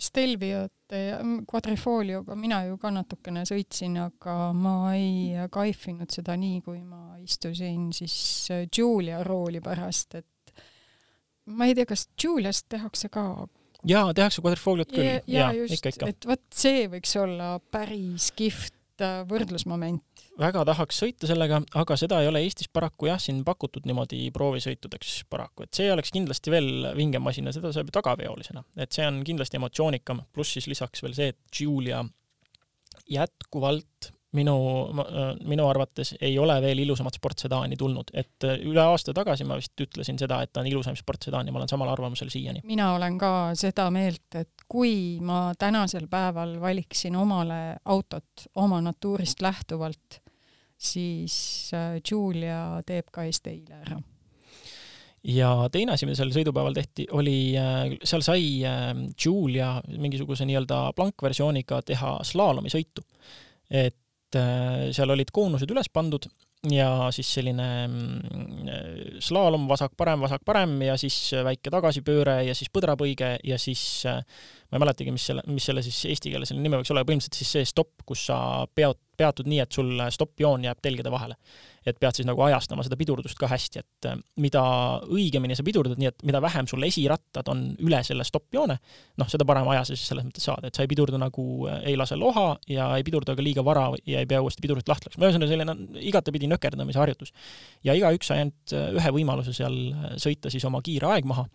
Stelviot 0.00 0.94
ja 0.96 1.18
Quadrifolioga 1.48 2.36
mina 2.36 2.62
ju 2.66 2.78
ka 2.80 2.90
natukene 2.90 3.44
sõitsin, 3.48 3.98
aga 4.02 4.36
ma 4.56 4.94
ei 4.96 5.46
kaifinud 5.52 6.10
seda 6.12 6.36
nii, 6.40 6.60
kui 6.64 6.80
ma 6.80 7.18
istusin 7.22 7.90
siis 7.96 8.16
Julia 8.76 9.22
rooli 9.26 9.60
pärast, 9.64 10.16
et 10.20 10.54
ma 11.52 11.68
ei 11.68 11.76
tea, 11.76 11.88
kas 11.88 12.06
Juliast 12.24 12.68
tehakse 12.72 13.12
ka 13.12 13.26
jaa, 13.88 14.12
tehakse 14.14 14.42
Quadrifoliot 14.42 14.92
küll. 14.92 15.08
Ja,, 15.08 15.22
jaa, 15.26 15.52
just, 15.60 15.88
et 16.06 16.28
vot 16.28 16.44
see 16.54 16.86
võiks 16.92 17.16
olla 17.20 17.56
päris 17.72 18.30
kihvt 18.36 18.76
võrdlusmoment. 19.00 20.24
Väga 20.40 20.64
tahaks 20.68 20.98
sõita 21.02 21.28
sellega, 21.30 21.60
aga 21.80 21.96
seda 22.00 22.20
ei 22.22 22.28
ole 22.30 22.42
Eestis 22.44 22.70
paraku 22.72 23.08
jah, 23.08 23.20
siin 23.20 23.42
pakutud 23.46 23.86
niimoodi 23.88 24.26
proovisõitudeks 24.34 25.22
paraku, 25.32 25.66
et 25.66 25.74
see 25.76 25.90
oleks 25.92 26.12
kindlasti 26.14 26.52
veel 26.52 26.90
vingem 26.98 27.24
masin 27.24 27.48
ja 27.48 27.54
seda 27.56 27.72
saab 27.74 27.90
ju 27.90 27.96
tagaveolisena, 27.98 28.64
et 28.76 28.92
see 28.92 29.06
on 29.08 29.22
kindlasti 29.26 29.60
emotsioonikam, 29.60 30.24
pluss 30.32 30.58
siis 30.58 30.68
lisaks 30.70 31.04
veel 31.04 31.16
see, 31.16 31.32
et 31.34 31.60
Julia 31.60 32.02
jätkuvalt 33.12 34.12
minu, 34.32 34.56
minu 35.44 35.66
arvates 35.68 36.14
ei 36.20 36.38
ole 36.40 36.56
veel 36.64 36.82
ilusamat 36.86 37.18
sportsedaani 37.18 37.76
tulnud, 37.76 38.12
et 38.16 38.46
üle 38.64 38.80
aasta 38.80 39.12
tagasi 39.16 39.44
ma 39.48 39.58
vist 39.60 39.80
ütlesin 39.84 40.18
seda, 40.20 40.40
et 40.42 40.52
ta 40.52 40.62
on 40.62 40.70
ilusaim 40.70 40.96
sportsedaan 40.96 41.48
ja 41.48 41.52
ma 41.52 41.60
olen 41.60 41.72
samal 41.72 41.92
arvamusel 41.92 42.32
siiani. 42.32 42.64
mina 42.64 42.92
olen 42.94 43.18
ka 43.20 43.32
seda 43.58 43.90
meelt, 43.92 44.28
et 44.40 44.64
kui 44.68 45.18
ma 45.20 45.52
tänasel 45.58 46.08
päeval 46.10 46.56
valiksin 46.60 47.16
omale 47.16 47.76
autot 47.84 48.46
oma 48.54 48.80
natuurist 48.80 49.42
lähtuvalt, 49.44 50.22
siis 50.82 51.36
äh, 51.76 52.00
Julia 52.10 52.80
teeb 52.86 53.12
ka 53.12 53.26
esteile 53.28 53.82
ära. 53.84 54.00
ja 55.24 55.52
teine 55.72 55.94
asi, 55.94 56.06
mida 56.08 56.18
sel 56.18 56.32
sõidupäeval 56.34 56.74
tehti, 56.76 57.06
oli, 57.12 57.36
äh, 57.58 57.96
seal 58.00 58.24
sai 58.24 58.46
äh, 58.66 58.90
Julia 59.12 59.74
mingisuguse 59.92 60.48
nii-öelda 60.48 60.88
blankversiooniga 60.96 61.82
teha 61.86 62.18
slaalomisõitu. 62.26 63.04
et 63.70 64.01
seal 64.96 65.12
olid 65.12 65.30
koonused 65.34 65.70
üles 65.70 65.90
pandud 65.92 66.28
ja 66.70 67.10
siis 67.14 67.28
selline 67.34 67.66
mm, 67.88 69.18
slaalom 69.24 69.66
vasak-parem, 69.70 70.22
vasak-parem 70.22 70.76
ja 70.86 70.96
siis 71.00 71.16
väike 71.44 71.72
tagasipööre 71.74 72.38
ja 72.46 72.54
siis 72.54 72.70
põdrapõige 72.74 73.34
ja 73.42 73.58
siis 73.58 73.82
ma 74.06 74.78
ei 74.78 74.84
mäletagi, 74.84 75.14
mis 75.14 75.26
selle, 75.30 75.42
mis 75.50 75.66
selle 75.68 75.82
siis 75.84 76.04
eesti 76.12 76.32
keeles 76.32 76.52
selle 76.52 76.62
nimi 76.62 76.78
võiks 76.78 76.94
olla, 76.94 77.04
põhimõtteliselt 77.08 77.40
siis 77.42 77.54
see 77.58 77.68
stopp, 77.68 78.06
kus 78.06 78.28
sa 78.30 78.38
pead, 78.74 79.00
peatud 79.18 79.50
nii, 79.50 79.60
et 79.64 79.74
sul 79.74 79.90
stopp-joon 80.14 80.68
jääb 80.68 80.80
telgede 80.84 81.10
vahele 81.12 81.38
et 81.86 81.98
pead 82.00 82.18
siis 82.18 82.28
nagu 82.28 82.42
ajastama 82.46 82.84
seda 82.86 82.98
pidurdust 82.98 83.38
ka 83.40 83.48
hästi, 83.50 83.82
et 83.82 84.08
äh, 84.10 84.18
mida 84.42 84.62
õigemini 85.08 85.56
sa 85.58 85.64
pidurdad, 85.66 85.98
nii 86.00 86.10
et 86.10 86.26
mida 86.28 86.42
vähem 86.44 86.68
sul 86.70 86.84
esirattad 86.86 87.48
on 87.52 87.64
üle 87.82 88.02
selle 88.06 88.26
stopp-joone, 88.28 88.78
noh, 89.20 89.30
seda 89.32 89.46
parema 89.48 89.74
aja 89.74 89.86
sa 89.88 89.96
siis 89.96 90.06
selles 90.12 90.26
mõttes 90.28 90.46
saad, 90.48 90.66
et 90.68 90.78
sa 90.78 90.84
ei 90.84 90.90
pidurda 90.90 91.20
nagu, 91.20 91.46
äh, 91.70 91.82
ei 91.92 91.98
lase 91.98 92.18
loha 92.20 92.48
ja 92.70 92.90
ei 92.98 93.06
pidurda 93.06 93.36
ka 93.38 93.44
liiga 93.44 93.64
vara 93.66 93.88
ja 94.06 94.22
ei 94.22 94.28
pea 94.30 94.42
uuesti 94.42 94.64
pidurit 94.64 94.88
lahti 94.90 95.10
laskma, 95.10 95.28
ühesõnaga 95.28 95.54
selline 95.54 96.04
igatepidi 96.12 96.50
nökerdamise 96.50 97.02
harjutus. 97.02 97.34
ja 97.84 97.96
igaüks 97.98 98.30
sai 98.30 98.44
ainult 98.44 98.76
äh, 98.76 98.92
ühe 98.98 99.16
võimaluse 99.18 99.56
seal 99.56 99.78
sõita 100.20 100.52
siis 100.52 100.64
oma 100.68 100.82
kiire 100.84 101.10
aeg 101.12 101.28
maha 101.28 101.48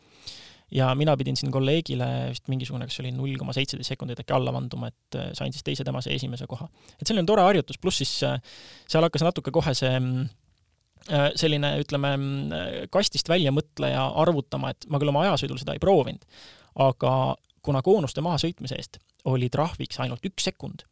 ja 0.71 0.95
mina 0.95 1.15
pidin 1.17 1.38
siin 1.39 1.51
kolleegile 1.51 2.08
vist 2.32 2.49
mingisugune, 2.51 2.88
kas 2.88 2.99
oli 2.99 3.12
null 3.15 3.38
koma 3.39 3.56
seitseteist 3.56 3.93
sekundit 3.93 4.19
äkki 4.23 4.36
alla 4.36 4.51
vanduma, 4.53 4.89
et 4.91 5.19
äh, 5.19 5.30
sain 5.38 5.53
siis 5.56 5.63
teise 5.63 5.86
temase 5.88 6.12
esimese 6.13 6.47
koha. 6.47 6.67
et 6.99 7.08
selline 7.08 7.27
tore 7.27 7.45
harjutus, 7.45 7.80
pluss 7.80 8.03
siis 8.03 8.12
äh, 8.27 8.41
seal 8.88 9.06
hakkas 9.08 9.23
natuke 9.23 9.53
kohe 9.56 9.73
see 9.77 9.93
mm, 9.99 10.27
äh, 11.08 11.30
selline, 11.39 11.73
ütleme, 11.84 12.13
mm, 12.17 12.89
kastist 12.91 13.32
väljamõtleja 13.32 14.03
arvutama, 14.23 14.73
et 14.75 14.89
ma 14.91 14.99
küll 14.99 15.13
oma 15.13 15.23
ajasõidul 15.27 15.62
seda 15.62 15.77
ei 15.77 15.84
proovinud, 15.84 16.27
aga 16.84 17.13
kuna 17.63 17.82
koonuste 17.84 18.23
mahasõitmise 18.23 18.77
eest 18.80 19.01
oli 19.27 19.49
trahviks 19.51 19.99
ainult 20.03 20.23
üks 20.27 20.45
sekund, 20.47 20.84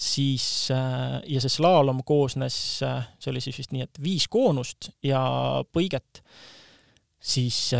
siis 0.00 0.44
ja 0.68 1.40
see 1.40 1.52
slaalom 1.52 2.00
koosnes, 2.08 2.56
see 2.80 3.30
oli 3.32 3.40
siis 3.44 3.56
vist 3.60 3.72
nii, 3.72 3.84
et 3.84 4.00
viis 4.00 4.26
koonust 4.32 4.90
ja 5.04 5.20
põiget, 5.72 6.20
siis 7.20 7.72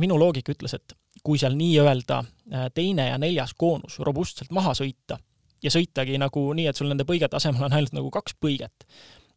minu 0.00 0.18
loogika 0.18 0.54
ütles, 0.54 0.74
et 0.78 0.94
kui 1.22 1.38
seal 1.40 1.56
nii-öelda 1.58 2.22
äh, 2.22 2.68
teine 2.74 3.08
ja 3.10 3.18
neljas 3.20 3.54
koonus 3.58 3.98
robustselt 4.00 4.52
maha 4.54 4.74
sõita 4.78 5.18
ja 5.62 5.70
sõitagi 5.70 6.18
nagu 6.20 6.46
nii, 6.56 6.68
et 6.70 6.78
sul 6.78 6.90
nende 6.90 7.06
põigete 7.08 7.38
asemel 7.38 7.68
on 7.68 7.76
ainult 7.76 7.94
nagu 7.96 8.10
kaks 8.14 8.34
põiget 8.42 8.86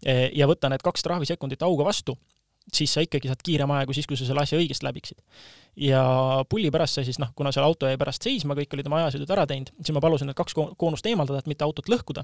e, 0.02 0.32
ja 0.34 0.48
võtta 0.50 0.72
need 0.72 0.84
kaks 0.86 1.06
trahvisekundit 1.06 1.62
auga 1.66 1.86
vastu, 1.86 2.18
siis 2.74 2.94
sa 2.94 3.04
ikkagi 3.06 3.30
saad 3.30 3.44
kiirema 3.46 3.80
aja 3.80 3.88
kui 3.90 3.96
siis, 3.98 4.08
kui 4.10 4.18
sa 4.18 4.28
selle 4.28 4.42
asja 4.42 4.58
õigesti 4.60 4.86
läbiksid. 4.88 5.22
ja 5.86 6.02
pulli 6.50 6.70
pärast 6.72 6.96
sai 6.96 7.06
siis 7.08 7.20
noh, 7.20 7.34
kuna 7.36 7.52
seal 7.52 7.66
auto 7.68 7.88
jäi 7.90 7.98
pärast 8.00 8.24
seisma, 8.24 8.56
kõik 8.56 8.74
olid 8.78 8.88
oma 8.88 9.02
ajasõidud 9.04 9.32
ära 9.36 9.44
teinud, 9.50 9.74
siis 9.82 9.92
ma 9.96 10.02
palusin 10.04 10.30
need 10.32 10.38
kaks 10.40 10.56
koonust 10.56 11.06
eemaldada, 11.10 11.42
et 11.44 11.50
mitte 11.52 11.66
autot 11.68 11.90
lõhkuda 11.92 12.24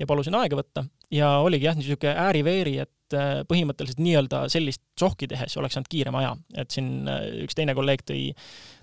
ja 0.00 0.08
palusin 0.08 0.34
aega 0.38 0.56
võtta 0.56 0.86
ja 1.12 1.34
oligi 1.44 1.68
jah, 1.68 1.76
niisugune 1.76 2.14
ääri-veeri, 2.24 2.78
et 2.86 3.16
äh, 3.18 3.42
põhimõtteliselt 3.50 4.00
nii-öelda 4.00 4.46
sellist 4.52 4.82
sohki 4.98 5.28
tehes 5.28 5.56
oleks 5.60 5.76
saanud 5.76 5.92
kiirema 5.92 6.24
aja, 6.24 6.32
et 6.64 6.72
siin 6.72 7.10
äh, 7.12 7.26
üks 7.44 7.58
teine 7.58 7.76
kolleeg 7.76 8.06
tõi, 8.08 8.30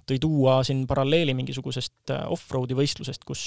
tõi 0.10 0.22
tuua 0.22 0.62
siin 0.68 0.86
paralleeli 0.88 1.34
mingisugusest 1.38 2.14
off-road'i 2.30 2.78
võistlusest, 2.78 3.26
kus 3.26 3.42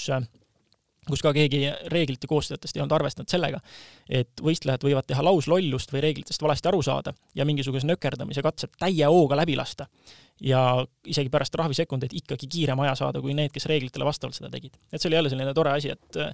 kus 1.09 1.23
ka 1.23 1.33
keegi 1.37 1.63
reeglite 1.93 2.29
koostajatest 2.31 2.77
ei 2.77 2.83
olnud 2.83 2.97
arvestanud 2.99 3.31
sellega, 3.31 3.61
et 4.09 4.43
võistlejad 4.43 4.85
võivad 4.87 5.07
teha 5.09 5.25
lauslollust 5.25 5.93
või 5.95 6.05
reeglitest 6.05 6.43
valesti 6.43 6.71
aru 6.71 6.83
saada 6.83 7.15
ja 7.35 7.47
mingisuguse 7.49 7.89
nökerdamise 7.89 8.43
katsed 8.45 8.75
täie 8.81 9.11
hooga 9.11 9.39
läbi 9.39 9.57
lasta. 9.57 9.87
ja 10.41 10.85
isegi 11.09 11.31
pärast 11.33 11.53
trahvisekundeid 11.55 12.13
ikkagi 12.13 12.47
kiirema 12.53 12.85
aja 12.85 12.95
saada, 12.95 13.23
kui 13.25 13.33
need, 13.35 13.49
kes 13.55 13.65
reeglitele 13.71 14.05
vastavalt 14.05 14.37
seda 14.37 14.51
tegid. 14.53 14.75
et 14.93 15.01
see 15.01 15.09
oli 15.09 15.17
jälle 15.17 15.31
selline 15.33 15.55
tore 15.55 15.73
asi, 15.73 15.91
et 15.95 16.19
äh, 16.21 16.33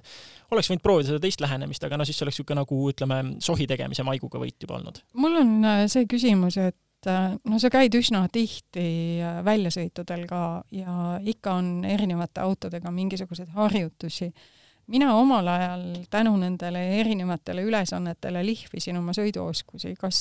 oleks 0.51 0.69
võinud 0.71 0.83
proovida 0.83 1.13
seda 1.13 1.21
teist 1.23 1.41
lähenemist, 1.41 1.83
aga 1.83 1.97
no 1.97 2.05
siis 2.05 2.21
oleks 2.21 2.39
niisugune 2.39 2.59
nagu 2.59 2.79
ütleme, 2.89 3.19
sohi 3.39 3.67
tegemise 3.67 4.03
maiguga 4.03 4.41
võit 4.41 4.57
juba 4.59 4.79
olnud. 4.79 4.99
mul 5.13 5.37
on 5.39 5.53
äh, 5.63 5.83
see 5.91 6.09
küsimus, 6.09 6.57
et 6.57 7.07
äh, 7.07 7.37
no 7.45 7.59
sa 7.59 7.71
käid 7.71 7.95
üsna 7.95 8.25
tihti 8.31 9.21
väljasõitudel 9.45 10.27
ka 10.27 10.41
ja 10.71 10.97
ikka 11.21 11.55
on 11.61 11.85
erinevate 11.85 12.43
autodega 12.43 12.91
mingisuguseid 12.91 13.55
harjutusi 13.55 14.33
mina 14.87 15.13
omal 15.15 15.47
ajal 15.47 15.85
tänu 16.11 16.35
nendele 16.37 16.81
erinevatele 16.99 17.63
ülesannetele 17.67 18.43
lihvisin 18.45 18.97
oma 18.99 19.15
sõiduoskusi, 19.15 19.95
kas, 19.99 20.19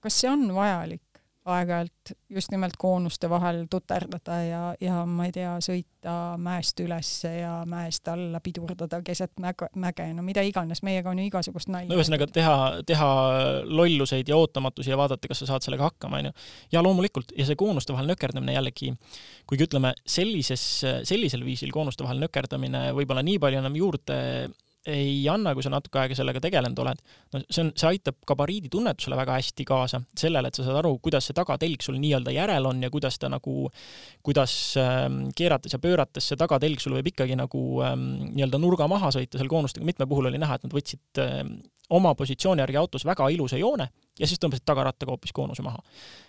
kas 0.00 0.20
see 0.22 0.30
on 0.30 0.46
vajalik? 0.54 1.07
Aeg-ajalt 1.52 2.12
just 2.32 2.52
nimelt 2.52 2.76
koonuste 2.78 3.28
vahel 3.30 3.64
tuterdada 3.70 4.38
ja, 4.44 4.62
ja 4.80 5.00
ma 5.08 5.28
ei 5.28 5.32
tea, 5.34 5.54
sõita 5.64 6.14
mäest 6.40 6.80
ülesse 6.84 7.30
ja 7.40 7.52
mäest 7.68 8.08
alla, 8.12 8.40
pidurdada 8.44 9.00
keset 9.04 9.32
mäge, 9.42 9.70
mäge, 9.80 10.06
no 10.16 10.24
mida 10.26 10.44
iganes, 10.46 10.82
meiega 10.86 11.10
on 11.12 11.22
ju 11.22 11.28
igasugust 11.28 11.72
nalja. 11.72 11.90
no 11.90 11.98
ühesõnaga 11.98 12.28
teha, 12.32 12.56
teha 12.88 13.08
lolluseid 13.64 14.28
ja 14.28 14.38
ootamatusi 14.38 14.92
ja 14.92 15.00
vaadata, 15.00 15.30
kas 15.30 15.42
sa 15.44 15.52
saad 15.52 15.66
sellega 15.66 15.88
hakkama, 15.88 16.22
onju. 16.22 16.34
ja 16.74 16.84
loomulikult, 16.84 17.34
ja 17.38 17.48
see 17.48 17.58
koonuste 17.58 17.96
vahel 17.96 18.10
nökerdamine 18.12 18.56
jällegi, 18.56 18.92
kuigi 19.48 19.68
ütleme, 19.68 19.94
sellises, 20.06 20.64
sellisel 21.08 21.44
viisil 21.46 21.74
koonuste 21.74 22.06
vahel 22.06 22.22
nökerdamine 22.24 22.88
võib-olla 22.96 23.24
nii 23.26 23.40
palju 23.42 23.62
enam 23.62 23.78
juurde 23.78 24.18
ei 24.88 25.22
anna, 25.30 25.52
kui 25.56 25.64
sa 25.64 25.72
natuke 25.72 26.00
aega 26.00 26.16
sellega 26.16 26.40
tegelenud 26.42 26.78
oled. 26.82 27.00
no 27.34 27.40
see 27.44 27.62
on, 27.64 27.72
see 27.76 27.88
aitab 27.92 28.18
gabariidi 28.28 28.70
tunnetusele 28.72 29.18
väga 29.18 29.38
hästi 29.38 29.66
kaasa, 29.68 30.00
sellele, 30.18 30.50
et 30.50 30.58
sa 30.58 30.66
saad 30.66 30.80
aru, 30.80 30.94
kuidas 31.04 31.28
see 31.28 31.36
tagatelg 31.36 31.84
sul 31.84 31.98
nii-öelda 32.00 32.34
järel 32.34 32.70
on 32.70 32.82
ja 32.84 32.90
kuidas 32.92 33.18
ta 33.20 33.30
nagu, 33.32 33.68
kuidas 34.26 34.54
ähm, 34.80 35.24
keerates 35.36 35.76
ja 35.76 35.82
pöörates 35.82 36.30
see 36.30 36.40
tagatelg 36.40 36.82
sul 36.82 36.96
võib 36.98 37.12
ikkagi 37.12 37.36
nagu 37.38 37.64
ähm, 37.86 38.08
nii-öelda 38.32 38.62
nurga 38.62 38.88
maha 38.90 39.12
sõita, 39.14 39.40
seal 39.40 39.50
koonustega 39.50 39.86
mitme 39.88 40.08
puhul 40.08 40.30
oli 40.30 40.40
näha, 40.40 40.58
et 40.58 40.68
nad 40.68 40.76
võtsid 40.78 41.22
ähm, 41.24 41.58
oma 41.90 42.14
positsiooni 42.14 42.60
järgi 42.60 42.76
autos 42.76 43.04
väga 43.04 43.28
ilusa 43.32 43.56
joone 43.56 43.88
ja 44.18 44.26
siis 44.26 44.40
tõmbasid 44.42 44.66
tagarattaga 44.66 45.12
hoopis 45.14 45.32
koonuse 45.32 45.62
maha. 45.62 45.78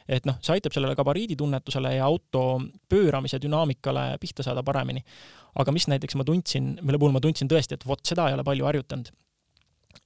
et 0.08 0.26
noh, 0.26 0.38
see 0.42 0.54
aitab 0.56 0.76
sellele 0.76 0.96
gabariiditunnetusele 0.96 1.96
ja 1.96 2.06
auto 2.06 2.62
pööramise 2.90 3.42
dünaamikale 3.42 4.18
pihta 4.22 4.44
saada 4.44 4.64
paremini. 4.64 5.04
aga 5.56 5.72
mis 5.72 5.88
näiteks 5.88 6.16
ma 6.16 6.24
tundsin, 6.24 6.78
mille 6.82 7.00
puhul 7.00 7.16
ma 7.16 7.20
tundsin 7.20 7.50
tõesti, 7.50 7.76
et 7.76 7.88
vot 7.88 8.06
seda 8.06 8.30
ei 8.30 8.38
ole 8.38 8.44
palju 8.44 8.66
harjutanud, 8.66 9.12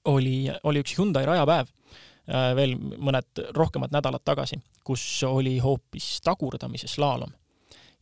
oli, 0.06 0.50
oli 0.64 0.84
üks 0.84 0.98
Hyundai 0.98 1.26
rajapäev 1.26 1.70
äh, 1.70 2.52
veel 2.56 2.76
mõned 2.78 3.46
rohkemad 3.56 3.94
nädalad 3.94 4.24
tagasi, 4.26 4.62
kus 4.84 5.06
oli 5.28 5.58
hoopis 5.64 6.18
tagurdamise 6.24 6.88
slaalom 6.88 7.32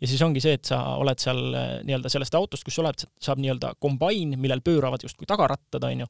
ja 0.02 0.08
siis 0.10 0.22
ongi 0.26 0.42
see, 0.42 0.56
et 0.58 0.66
sa 0.66 0.80
oled 1.02 1.20
seal 1.22 1.42
äh, 1.54 1.74
nii-öelda 1.86 2.10
sellest 2.10 2.36
autost, 2.38 2.66
kus 2.66 2.78
sa 2.78 2.86
oled, 2.86 3.06
saab 3.22 3.42
nii-öelda 3.42 3.76
kombain, 3.82 4.38
millel 4.42 4.64
pööravad 4.66 5.04
justkui 5.06 5.30
tagarattad, 5.30 5.84
onju, 5.90 6.08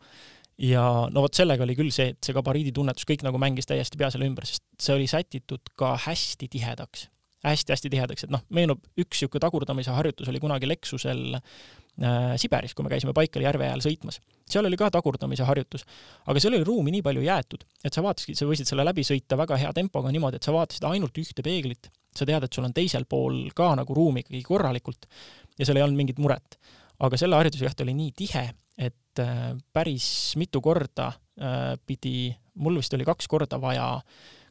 ja 0.61 0.83
no 1.09 1.23
vot 1.25 1.37
sellega 1.37 1.65
oli 1.65 1.77
küll 1.77 1.93
see, 1.93 2.11
et 2.13 2.21
see 2.25 2.35
gabariiditunnetus 2.37 3.07
kõik 3.09 3.25
nagu 3.25 3.39
mängis 3.41 3.69
täiesti 3.69 3.97
pea 3.97 4.11
selle 4.13 4.27
ümber, 4.29 4.45
sest 4.47 4.65
see 4.81 4.93
oli 4.97 5.09
sätitud 5.09 5.73
ka 5.79 5.95
hästi 6.05 6.51
tihedaks 6.51 7.07
hästi-hästi 7.45 7.89
tihedaks, 7.89 8.25
et 8.25 8.33
noh, 8.33 8.43
meenub 8.53 8.81
üks 9.01 9.17
niisugune 9.21 9.41
tagurdamise 9.41 9.93
harjutus 9.95 10.29
oli 10.29 10.39
kunagi 10.41 10.67
Lexusel 10.69 11.37
äh, 11.37 12.33
Siberis, 12.41 12.75
kui 12.77 12.85
me 12.85 12.91
käisime 12.91 13.15
Baikali 13.17 13.47
järve 13.47 13.65
ajal 13.65 13.81
sõitmas. 13.85 14.19
seal 14.49 14.67
oli 14.67 14.77
ka 14.77 14.91
tagurdamise 14.93 15.47
harjutus, 15.47 15.85
aga 16.29 16.43
seal 16.43 16.53
oli 16.57 16.67
ruumi 16.67 16.93
nii 16.95 17.05
palju 17.05 17.23
jäetud, 17.25 17.65
et 17.83 17.93
sa 17.93 18.03
vaatasidki, 18.05 18.37
sa 18.37 18.49
võisid 18.49 18.69
selle 18.69 18.85
läbi 18.85 19.05
sõita 19.07 19.39
väga 19.39 19.57
hea 19.57 19.73
tempoga 19.73 20.13
niimoodi, 20.13 20.37
et 20.37 20.45
sa 20.45 20.53
vaatasid 20.53 20.85
ainult 20.91 21.17
ühte 21.17 21.45
peeglit, 21.45 21.89
sa 22.13 22.27
tead, 22.29 22.45
et 22.45 22.53
sul 22.53 22.67
on 22.67 22.75
teisel 22.75 23.07
pool 23.09 23.47
ka 23.57 23.73
nagu 23.79 23.97
ruumi 23.97 24.25
ikkagi 24.25 24.43
korralikult 24.45 25.09
ja 25.57 25.65
seal 25.65 25.81
ei 25.81 25.87
olnud 25.87 25.97
mingit 26.03 26.21
muret. 26.21 26.59
Aga 27.01 27.19
selle 27.19 27.37
harjutuse 27.39 27.67
juht 27.67 27.83
oli 27.85 27.95
nii 27.97 28.13
tihe, 28.17 28.47
et 28.77 29.21
äh, 29.21 29.51
päris 29.73 30.07
mitu 30.39 30.61
korda 30.63 31.11
äh, 31.11 31.75
pidi, 31.87 32.31
mul 32.61 32.79
vist 32.81 32.93
oli 32.97 33.07
kaks 33.07 33.29
korda 33.31 33.59
vaja 33.61 33.87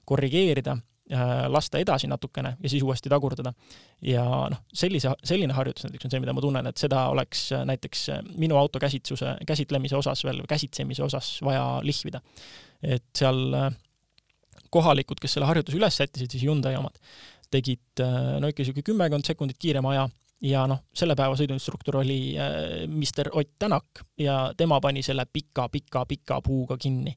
korrigeerida, 0.08 0.76
äh, 1.12 1.34
lasta 1.52 1.80
edasi 1.82 2.10
natukene 2.10 2.56
ja 2.60 2.72
siis 2.72 2.84
uuesti 2.86 3.12
tagurdada. 3.12 3.52
ja 4.02 4.24
noh, 4.50 4.62
sellise, 4.72 5.14
selline 5.24 5.54
harjutus 5.56 5.86
näiteks 5.86 6.08
on 6.08 6.14
see, 6.14 6.22
mida 6.22 6.34
ma 6.36 6.44
tunnen, 6.44 6.70
et 6.70 6.80
seda 6.80 7.06
oleks 7.12 7.50
näiteks 7.70 8.06
minu 8.36 8.58
auto 8.58 8.82
käsitluse, 8.82 9.36
käsitlemise 9.46 9.96
osas 9.96 10.24
veel, 10.24 10.42
käsitsemise 10.48 11.04
osas 11.06 11.38
vaja 11.46 11.80
lihvida. 11.82 12.20
et 12.82 13.06
seal 13.16 13.42
kohalikud, 14.70 15.18
kes 15.20 15.34
selle 15.34 15.48
harjutuse 15.50 15.78
üles 15.78 15.96
sättisid, 15.98 16.30
siis 16.30 16.44
Hyundai 16.46 16.76
omad, 16.78 16.94
tegid 17.50 18.02
no 18.38 18.46
ikka 18.46 18.62
niisugune 18.62 18.86
kümmekond 18.86 19.26
sekundit 19.26 19.58
kiirema 19.58 19.90
aja 19.96 20.04
ja 20.44 20.64
noh, 20.70 20.84
selle 20.96 21.16
päeva 21.18 21.36
sõiduinstruktor 21.38 22.00
oli 22.00 22.20
äh, 22.40 22.86
Mr 22.88 23.32
Ott 23.36 23.56
Tänak 23.58 24.04
ja 24.18 24.52
tema 24.56 24.80
pani 24.80 25.02
selle 25.04 25.26
pika-pika-pika 25.26 26.40
puuga 26.44 26.78
kinni. 26.80 27.16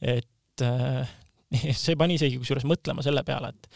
et 0.00 0.62
äh, 0.62 1.16
see 1.82 1.98
pani 1.98 2.18
isegi 2.18 2.38
kusjuures 2.38 2.68
mõtlema 2.68 3.02
selle 3.04 3.24
peale, 3.26 3.50
et 3.50 3.68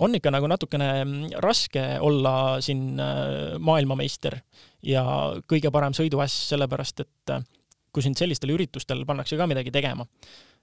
on 0.00 0.14
ikka 0.16 0.32
nagu 0.32 0.48
natukene 0.48 0.90
mm, 1.04 1.40
raske 1.44 1.84
olla 2.00 2.34
siin 2.64 3.00
äh, 3.00 3.56
maailmameister 3.58 4.38
ja 4.86 5.04
kõige 5.50 5.72
parem 5.74 5.96
sõiduäss, 5.96 6.46
sellepärast 6.52 7.04
et 7.04 7.34
äh, 7.34 7.42
kui 7.90 8.04
sind 8.06 8.18
sellistel 8.18 8.54
üritustel 8.54 9.02
pannakse 9.06 9.36
ka 9.36 9.48
midagi 9.50 9.72
tegema, 9.74 10.06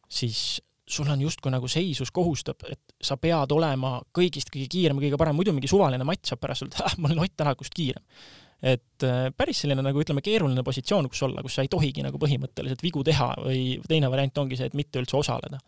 siis 0.07 0.61
sul 0.87 1.09
on 1.11 1.21
justkui 1.21 1.51
nagu 1.51 1.67
seisus 1.67 2.11
kohustab, 2.15 2.63
et 2.71 2.95
sa 3.03 3.17
pead 3.19 3.51
olema 3.51 3.97
kõigist 4.15 4.51
kõige 4.53 4.69
kiirem, 4.71 4.99
kõige 5.03 5.19
parem, 5.19 5.35
muidu 5.35 5.53
mingi 5.55 5.69
suvaline 5.69 6.05
matt 6.07 6.29
saab 6.29 6.41
pärast 6.43 6.63
öelda, 6.65 6.85
et 6.91 7.01
ma 7.03 7.11
olen 7.11 7.23
Ott 7.25 7.35
Tänakust 7.37 7.75
kiirem. 7.75 8.03
et 8.61 9.03
äh, 9.05 9.27
päris 9.37 9.59
selline 9.61 9.83
nagu 9.85 10.01
ütleme, 10.01 10.23
keeruline 10.25 10.63
positsioon, 10.65 11.09
kus 11.11 11.21
olla, 11.27 11.43
kus 11.45 11.59
sa 11.59 11.65
ei 11.65 11.69
tohigi 11.69 12.01
nagu 12.01 12.17
põhimõtteliselt 12.17 12.81
vigu 12.81 13.03
teha 13.05 13.33
või 13.43 13.77
teine 13.87 14.09
variant 14.09 14.37
ongi 14.41 14.57
see, 14.57 14.65
et 14.65 14.77
mitte 14.77 14.97
üldse 14.99 15.17
osaleda. 15.19 15.59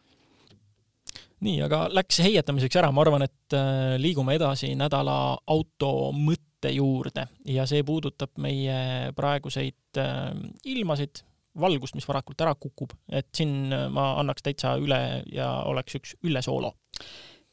nii, 1.45 1.62
aga 1.67 1.86
läks 1.93 2.23
heietamiseks 2.23 2.79
ära, 2.82 2.91
ma 2.91 3.03
arvan, 3.03 3.27
et 3.27 3.58
äh, 3.58 3.95
liigume 4.01 4.39
edasi 4.39 4.71
nädala 4.75 5.38
auto 5.47 6.12
mõtte 6.15 6.71
juurde 6.73 7.27
ja 7.45 7.67
see 7.67 7.84
puudutab 7.84 8.39
meie 8.41 9.12
praeguseid 9.15 9.99
äh, 9.99 10.32
ilmasid, 10.63 11.23
valgust, 11.59 11.95
mis 11.97 12.07
varakult 12.07 12.41
ära 12.41 12.53
kukub, 12.55 12.93
et 13.12 13.29
siin 13.35 13.73
ma 13.93 14.12
annaks 14.19 14.45
täitsa 14.45 14.75
üle 14.81 15.23
ja 15.33 15.49
oleks 15.69 15.95
üks 15.99 16.15
Ülle 16.23 16.41
Soolo. 16.45 16.73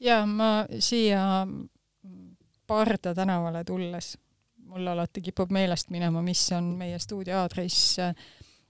ja 0.01 0.25
ma 0.27 0.67
siia 0.79 1.47
Parda 2.67 3.15
tänavale 3.15 3.63
tulles, 3.65 4.17
mul 4.67 4.91
alati 4.91 5.23
kipub 5.23 5.53
meelest 5.55 5.93
minema, 5.95 6.23
mis 6.23 6.43
on 6.57 6.73
meie 6.79 6.99
stuudio 6.99 7.39
aadress, 7.45 8.01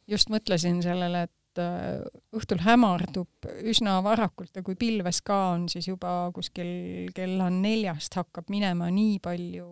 just 0.07 0.31
mõtlesin 0.33 0.83
sellele, 0.85 1.23
et 1.27 1.63
äh, 1.63 2.05
õhtul 2.37 2.61
hämardub 2.67 3.49
üsna 3.65 3.97
varakult 4.05 4.53
ja 4.57 4.63
kui 4.67 4.77
pilves 4.77 5.23
ka 5.25 5.39
on, 5.55 5.67
siis 5.73 5.89
juba 5.89 6.29
kuskil 6.37 7.09
kella 7.17 7.49
neljast 7.53 8.21
hakkab 8.21 8.53
minema 8.53 8.91
nii 8.93 9.19
palju 9.25 9.71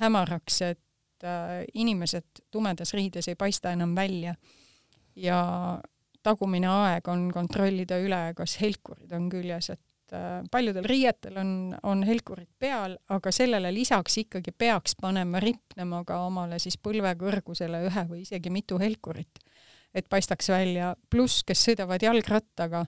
hämaraks, 0.00 0.62
et 0.70 0.82
äh, 1.26 1.64
inimesed 1.74 2.44
tumedas 2.50 2.94
riides 2.94 3.28
ei 3.28 3.38
paista 3.38 3.72
enam 3.74 3.94
välja. 3.96 4.34
Ja 5.18 5.40
tagumine 6.22 6.68
aeg 6.70 7.08
on 7.10 7.28
kontrollida 7.34 7.98
üle, 8.02 8.20
kas 8.38 8.58
helkurid 8.62 9.12
on 9.16 9.28
küljes, 9.32 9.70
et 9.74 10.14
äh, 10.16 10.40
paljudel 10.50 10.86
riietel 10.88 11.38
on, 11.40 11.52
on 11.82 12.04
helkurid 12.06 12.50
peal, 12.58 12.96
aga 13.14 13.32
sellele 13.34 13.72
lisaks 13.74 14.20
ikkagi 14.24 14.52
peaks 14.52 14.96
panema 15.00 15.40
ripnema 15.42 16.04
ka 16.06 16.22
omale 16.26 16.60
siis 16.62 16.78
põlve 16.82 17.14
kõrgusele 17.20 17.84
ühe 17.88 18.06
või 18.10 18.24
isegi 18.26 18.52
mitu 18.54 18.80
helkurit, 18.82 19.42
et 19.94 20.08
paistaks 20.10 20.50
välja, 20.52 20.94
pluss 21.10 21.44
kes 21.48 21.64
sõidavad 21.70 22.02
jalgrattaga, 22.04 22.84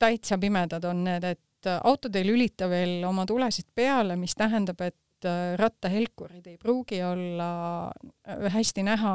täitsa 0.00 0.38
pimedad 0.40 0.84
on 0.84 1.04
need, 1.06 1.24
et 1.24 1.70
autod 1.84 2.16
ei 2.16 2.26
lülita 2.26 2.68
veel 2.68 3.04
oma 3.06 3.26
tulesid 3.28 3.68
peale, 3.74 4.16
mis 4.16 4.34
tähendab, 4.36 4.80
et 4.84 4.96
äh, 5.28 5.54
rattahelkurid 5.60 6.46
ei 6.46 6.58
pruugi 6.58 7.02
olla 7.04 7.52
äh, 7.90 8.52
hästi 8.54 8.84
näha 8.86 9.14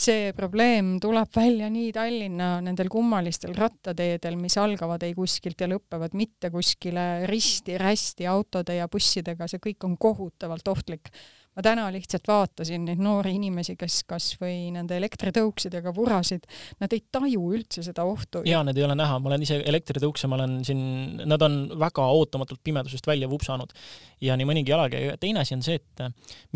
see 0.00 0.30
probleem 0.36 0.94
tuleb 1.02 1.28
välja 1.34 1.68
nii 1.72 1.90
Tallinna 1.92 2.50
nendel 2.64 2.88
kummalistel 2.92 3.52
rattateedel, 3.56 4.38
mis 4.40 4.56
algavad 4.60 5.02
ei 5.04 5.14
kuskilt 5.16 5.60
ja 5.60 5.68
lõpevad 5.70 6.14
mitte 6.16 6.50
kuskile 6.54 7.26
risti-rästi 7.28 8.28
autode 8.30 8.78
ja 8.78 8.88
bussidega, 8.88 9.48
see 9.50 9.62
kõik 9.62 9.88
on 9.88 9.98
kohutavalt 10.00 10.68
ohtlik. 10.72 11.10
Ma 11.56 11.64
täna 11.64 11.86
lihtsalt 11.92 12.28
vaatasin 12.30 12.86
neid 12.88 13.02
noori 13.02 13.34
inimesi, 13.36 13.76
kes 13.78 14.00
kas 14.08 14.30
või 14.40 14.70
nende 14.74 14.96
elektritõuksidega 15.00 15.92
vurasid, 15.96 16.46
nad 16.82 16.92
ei 16.94 17.02
taju 17.12 17.50
üldse 17.56 17.84
seda 17.86 18.06
ohtu. 18.08 18.44
jaa, 18.46 18.62
need 18.66 18.78
ei 18.78 18.86
ole 18.86 18.96
näha, 18.98 19.18
ma 19.18 19.32
olen 19.32 19.46
ise 19.46 19.60
elektritõukse, 19.60 20.30
ma 20.30 20.38
olen 20.38 20.60
siin, 20.66 20.82
nad 21.26 21.42
on 21.46 21.62
väga 21.80 22.06
ootamatult 22.16 22.62
pimedusest 22.64 23.06
välja 23.10 23.28
vupsanud. 23.30 23.74
Ja 24.20 24.36
nii 24.38 24.48
mõnigi 24.48 24.74
jalakäija. 24.74 25.16
teine 25.20 25.42
asi 25.42 25.56
on 25.56 25.64
see, 25.66 25.80
et 25.80 26.04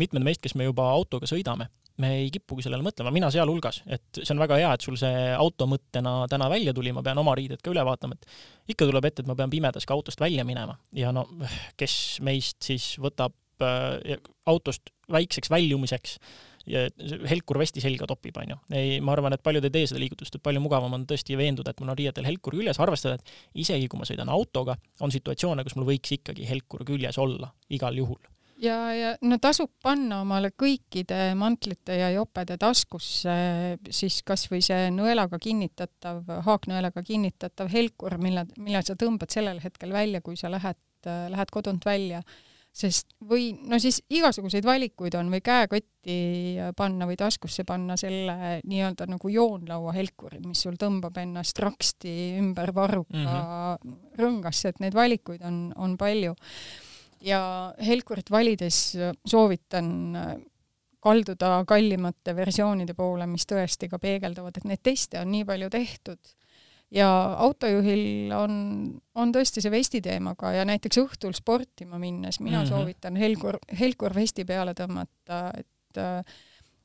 mitmed 0.01 0.23
meist, 0.23 0.43
kes 0.43 0.55
me 0.55 0.67
juba 0.69 0.87
autoga 0.93 1.27
sõidame, 1.29 1.69
me 2.01 2.11
ei 2.19 2.31
kipugi 2.33 2.65
sellele 2.65 2.83
mõtlema, 2.83 3.11
mina 3.13 3.29
sealhulgas, 3.31 3.81
et 3.87 4.19
see 4.19 4.33
on 4.35 4.41
väga 4.41 4.59
hea, 4.59 4.73
et 4.75 4.83
sul 4.83 4.97
see 4.99 5.29
auto 5.35 5.67
mõttena 5.69 6.17
täna 6.31 6.49
välja 6.51 6.73
tuli, 6.75 6.91
ma 6.95 7.03
pean 7.05 7.19
oma 7.21 7.35
riided 7.37 7.63
ka 7.63 7.71
üle 7.71 7.85
vaatama, 7.87 8.17
et 8.17 8.75
ikka 8.75 8.87
tuleb 8.89 9.07
ette, 9.07 9.23
et 9.23 9.29
ma 9.29 9.37
pean 9.39 9.51
pimedas 9.51 9.87
ka 9.87 9.95
autost 9.95 10.19
välja 10.23 10.43
minema. 10.47 10.75
Ja 10.95 11.13
no 11.15 11.27
kes 11.79 12.19
meist 12.25 12.59
siis 12.67 12.95
võtab 12.99 13.35
autost 14.45 14.91
väikseks 15.11 15.51
väljumiseks 15.53 16.17
ja 16.65 16.87
helkur 17.29 17.59
vesti 17.61 17.81
selga 17.83 18.07
topib, 18.09 18.37
onju. 18.41 18.57
ei, 18.73 18.99
ma 19.05 19.13
arvan, 19.13 19.35
et 19.35 19.43
paljud 19.45 19.67
ei 19.67 19.73
tee 19.73 19.89
seda 19.91 20.01
liigutust, 20.01 20.35
et 20.35 20.43
palju 20.45 20.63
mugavam 20.63 20.97
on 20.97 21.05
tõesti 21.05 21.37
veenduda, 21.37 21.71
et 21.71 21.81
mul 21.81 21.93
on 21.93 21.99
riietel 21.99 22.25
helkur 22.25 22.57
küljes, 22.57 22.81
arvestada, 22.81 23.19
et 23.19 23.61
isegi 23.65 23.89
kui 23.91 24.01
ma 24.01 24.09
sõidan 24.09 24.31
autoga, 24.33 24.77
on 25.05 25.13
situatsioone, 25.13 25.65
kus 25.65 25.77
mul 25.77 25.91
võiks 25.91 26.17
ikkagi 26.17 26.47
helkur 26.49 26.81
küljes 26.87 27.21
olla 27.21 27.53
igal 27.69 28.01
juhul 28.01 28.23
ja, 28.61 28.77
ja 28.95 29.11
no 29.25 29.37
tasub 29.41 29.71
panna 29.83 30.21
omale 30.23 30.51
kõikide 30.57 31.33
mantlite 31.37 31.97
ja 31.99 32.09
jopede 32.13 32.57
taskusse 32.61 33.35
siis 33.89 34.21
kasvõi 34.27 34.61
see 34.65 34.89
nõelaga 34.95 35.39
kinnitatav, 35.41 36.23
haaknõelaga 36.47 37.03
kinnitatav 37.05 37.71
helkur, 37.73 38.17
mille, 38.21 38.45
mille 38.57 38.83
sa 38.85 38.97
tõmbad 38.99 39.33
sellel 39.33 39.61
hetkel 39.63 39.93
välja, 39.95 40.23
kui 40.25 40.39
sa 40.39 40.51
lähed, 40.53 40.79
lähed 41.05 41.53
kodunt 41.53 41.85
välja. 41.85 42.23
Sest 42.75 43.13
või 43.23 43.53
no 43.69 43.77
siis 43.79 44.01
igasuguseid 44.11 44.65
valikuid 44.67 45.15
on 45.15 45.29
või 45.31 45.39
käekotti 45.45 46.17
panna 46.75 47.07
või 47.07 47.15
taskusse 47.19 47.63
panna 47.67 47.95
selle 47.97 48.59
nii-öelda 48.67 49.07
nagu 49.07 49.31
joonlaua 49.31 49.93
helkuri, 49.95 50.41
mis 50.43 50.65
sul 50.65 50.75
tõmbab 50.79 51.15
ennast 51.21 51.59
raksti 51.63 52.15
ümber 52.41 52.73
varruka 52.75 53.15
mm 53.15 53.29
-hmm. 53.29 53.95
rõngasse, 54.19 54.73
et 54.73 54.83
neid 54.83 54.97
valikuid 54.97 55.45
on, 55.47 55.71
on 55.75 55.95
palju 55.97 56.35
ja 57.25 57.39
helkurit 57.79 58.31
valides 58.31 58.97
soovitan 59.25 59.87
kalduda 61.05 61.59
kallimate 61.67 62.33
versioonide 62.35 62.95
poole, 62.97 63.27
mis 63.29 63.45
tõesti 63.49 63.89
ka 63.91 63.99
peegeldavad, 64.01 64.57
et 64.57 64.65
neid 64.65 64.81
teste 64.83 65.21
on 65.21 65.31
nii 65.31 65.45
palju 65.45 65.69
tehtud. 65.73 66.35
Ja 66.91 67.09
autojuhil 67.41 68.31
on, 68.35 68.57
on 69.15 69.31
tõesti 69.33 69.63
see 69.63 69.71
vesti 69.73 70.01
teemaga 70.05 70.51
ja 70.55 70.65
näiteks 70.67 70.99
õhtul 71.01 71.33
sportima 71.37 71.99
minnes 71.99 72.39
mina 72.39 72.59
mm 72.59 72.65
-hmm. 72.65 72.69
soovitan 72.69 73.15
helkur, 73.15 73.57
helkur 73.79 74.15
vesti 74.15 74.45
peale 74.45 74.73
tõmmata, 74.73 75.51
et 75.57 75.97
äh, 75.97 76.35